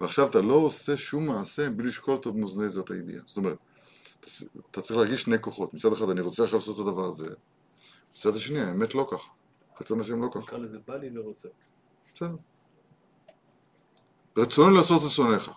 [0.00, 3.22] ועכשיו אתה לא עושה שום מעשה בלי לשקול אותו במאזני זאת הידיעה.
[3.26, 3.58] זאת אומרת,
[4.70, 5.74] אתה צריך להרגיש שני כוחות.
[5.74, 7.26] מצד אחד אני רוצה עכשיו לעשות את הדבר הזה,
[8.12, 9.28] מצד השני האמת לא ככה.
[9.80, 10.38] רצון השם לא ככה.
[10.38, 11.48] נקרא לזה בא לי ורוצה.
[12.14, 12.36] בסדר.
[14.36, 15.50] רצון לעשות רצונך.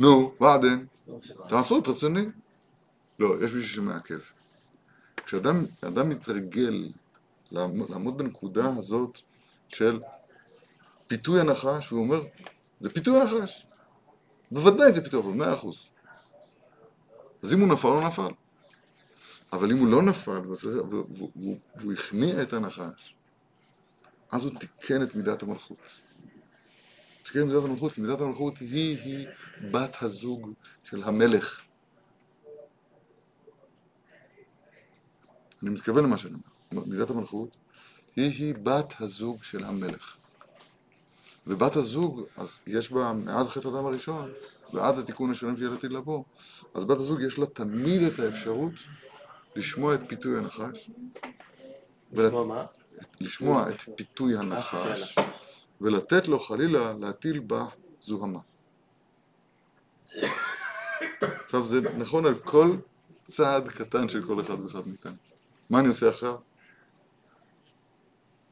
[0.00, 0.84] נו, ועדן,
[1.48, 2.26] תעשו את רצוני.
[3.18, 4.18] לא, יש מישהו שמעכב.
[5.26, 6.92] כשאדם אדם מתרגל
[7.50, 9.18] לעמוד בנקודה הזאת
[9.68, 10.00] של
[11.06, 12.22] פיתוי הנחש, והוא אומר,
[12.80, 13.66] זה פיתוי הנחש.
[14.50, 15.88] בוודאי זה פיתוי הנחש, מאה אחוז.
[17.42, 18.32] אז אם הוא נפל, הוא נפל.
[19.52, 20.40] אבל אם הוא לא נפל,
[21.76, 23.14] והוא הכניע את הנחש,
[24.30, 26.00] אז הוא תיקן את מידת המלכות.
[27.30, 29.26] את מידת המלכות, כי מידת המלכות היא-היא
[29.70, 30.52] בת הזוג
[30.84, 31.62] של המלך.
[35.62, 36.34] אני מתכוון למה שאני
[36.72, 36.84] אומר.
[36.86, 37.56] מידת המלכות
[38.16, 40.16] היא-היא בת הזוג של המלך.
[41.46, 44.32] ובת הזוג, אז יש בה, מאז חטא הדם הראשון,
[44.72, 46.24] ועד התיקון השלם שיהיה לעתיד לבוא,
[46.74, 48.72] אז בת הזוג יש לה תמיד את האפשרות
[49.56, 50.90] לשמוע את פיתוי הנחש.
[52.12, 52.64] לשמוע מה?
[53.20, 55.16] לשמוע את פיתוי הנחש,
[55.80, 57.66] ולתת לו חלילה להטיל בה
[58.00, 58.38] זוהמה.
[61.44, 62.76] עכשיו זה נכון על כל
[63.22, 65.16] צעד קטן של כל אחד ואחד מאיתנו.
[65.70, 66.36] מה אני עושה עכשיו?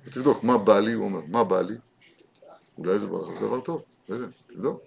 [0.05, 0.93] תבדוק, מה בא לי?
[0.93, 1.75] הוא אומר, מה בא לי?
[2.79, 3.07] אולי זה
[3.41, 4.81] דבר טוב, לא יודע, תבדוק.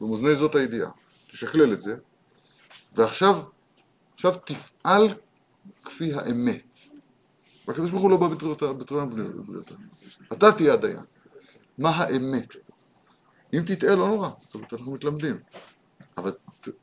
[0.00, 0.90] במאזני זאת הידיעה.
[1.26, 1.96] תשקלל את זה,
[2.92, 3.42] ועכשיו,
[4.14, 5.08] עכשיו תפעל
[5.84, 6.76] כפי האמת.
[7.68, 8.28] והקדוש ברוך הוא לא בא
[8.72, 9.74] בתרונה בבריאותה.
[10.32, 10.98] אתה תהיה הדיין.
[11.78, 12.56] מה האמת?
[13.54, 15.40] אם תטעה לא נורא, זאת אומרת אנחנו מתלמדים.
[16.16, 16.32] אבל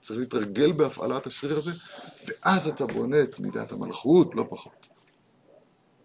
[0.02, 1.72] צריך להתרגל בהפעלת השריר הזה,
[2.26, 4.90] ואז אתה בונה את מידת המלכות, לא פחות.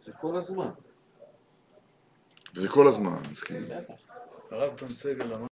[0.06, 0.70] זה כל הזמן.
[2.54, 3.62] וזה כל הזמן, מסכים.
[4.50, 5.46] הרב טון סגל אמר